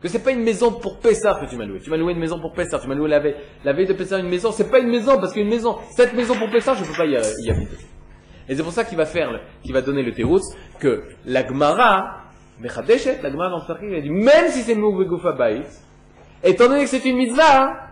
Que 0.00 0.06
c'est 0.06 0.22
pas 0.22 0.30
une 0.30 0.44
maison 0.44 0.70
pour 0.70 1.00
Pessar 1.00 1.40
que 1.40 1.46
tu 1.46 1.56
m'as 1.56 1.64
loué. 1.64 1.80
Tu 1.80 1.90
m'as 1.90 1.96
loué 1.96 2.12
une 2.12 2.20
maison 2.20 2.38
pour 2.38 2.52
Pessar. 2.52 2.80
Tu 2.80 2.86
m'as 2.86 2.94
loué 2.94 3.08
la 3.08 3.18
veille, 3.18 3.34
la 3.64 3.72
de 3.72 3.92
Pessar 3.94 4.20
une 4.20 4.28
maison. 4.28 4.52
C'est 4.52 4.70
pas 4.70 4.78
une 4.78 4.90
maison 4.90 5.16
parce 5.16 5.32
qu'une 5.32 5.48
maison, 5.48 5.78
cette 5.96 6.12
maison 6.12 6.36
pour 6.36 6.50
Pessar, 6.50 6.76
je 6.76 6.84
peux 6.84 6.96
pas 6.96 7.06
y, 7.06 7.12
y 7.12 7.50
habiter. 7.50 7.76
Et 8.48 8.54
c'est 8.54 8.62
pour 8.62 8.72
ça 8.72 8.84
qu'il 8.84 8.98
va 8.98 9.06
faire, 9.06 9.40
qu'il 9.62 9.72
va 9.72 9.80
donner 9.80 10.02
le 10.02 10.12
terus 10.12 10.42
que 10.78 11.04
la 11.24 11.46
Gemara, 11.46 12.24
Mechadeshet, 12.60 13.20
la 13.22 13.30
Gemara 13.30 13.50
dans 13.50 13.74
le 13.74 13.96
il 13.96 14.02
dit, 14.02 14.10
même 14.10 14.48
si 14.48 14.60
c'est 14.62 14.74
Moum 14.74 14.98
Megouf 14.98 15.24
Abaï, 15.24 15.62
Étant 16.42 16.68
donné 16.68 16.84
que 16.84 16.90
c'est 16.90 17.04
une 17.04 17.16
mitzvah, 17.16 17.90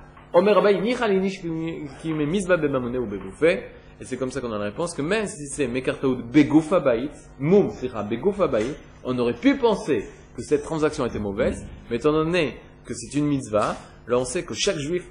et 4.00 4.04
c'est 4.04 4.16
comme 4.16 4.30
ça 4.30 4.40
qu'on 4.40 4.52
a 4.52 4.58
la 4.58 4.64
réponse 4.64 4.94
que 4.94 5.02
même 5.02 5.26
si 5.26 5.48
c'est 5.48 5.66
Mekartaoud 5.66 6.30
Begoufa 6.30 6.80
Bait, 6.80 7.10
Moum 7.38 7.70
Begoufa 8.08 8.48
Bait, 8.48 8.74
on 9.04 9.18
aurait 9.18 9.34
pu 9.34 9.56
penser 9.56 10.06
que 10.34 10.42
cette 10.42 10.62
transaction 10.62 11.04
était 11.04 11.18
mauvaise, 11.18 11.66
mais 11.90 11.96
étant 11.96 12.12
donné 12.12 12.56
que 12.86 12.94
c'est 12.94 13.18
une 13.18 13.26
mitzvah, 13.26 13.76
là 14.06 14.18
on 14.18 14.24
sait 14.24 14.44
que 14.44 14.54
chaque 14.54 14.78
juif, 14.78 15.04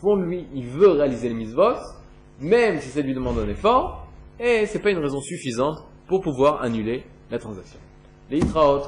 fond 0.00 0.16
lui, 0.16 0.46
il 0.54 0.66
veut 0.66 0.88
réaliser 0.88 1.28
le 1.28 1.34
mitzvot, 1.34 1.74
même 2.40 2.80
si 2.80 2.88
ça 2.88 3.02
lui 3.02 3.12
demande 3.12 3.38
un 3.38 3.48
effort, 3.48 4.06
et 4.40 4.64
c'est 4.64 4.78
pas 4.78 4.92
une 4.92 4.98
raison 4.98 5.20
suffisante 5.20 5.78
pour 6.06 6.22
pouvoir 6.22 6.62
annuler 6.62 7.04
la 7.30 7.38
transaction. 7.38 7.80
Les 8.30 8.38
Itraot, 8.38 8.82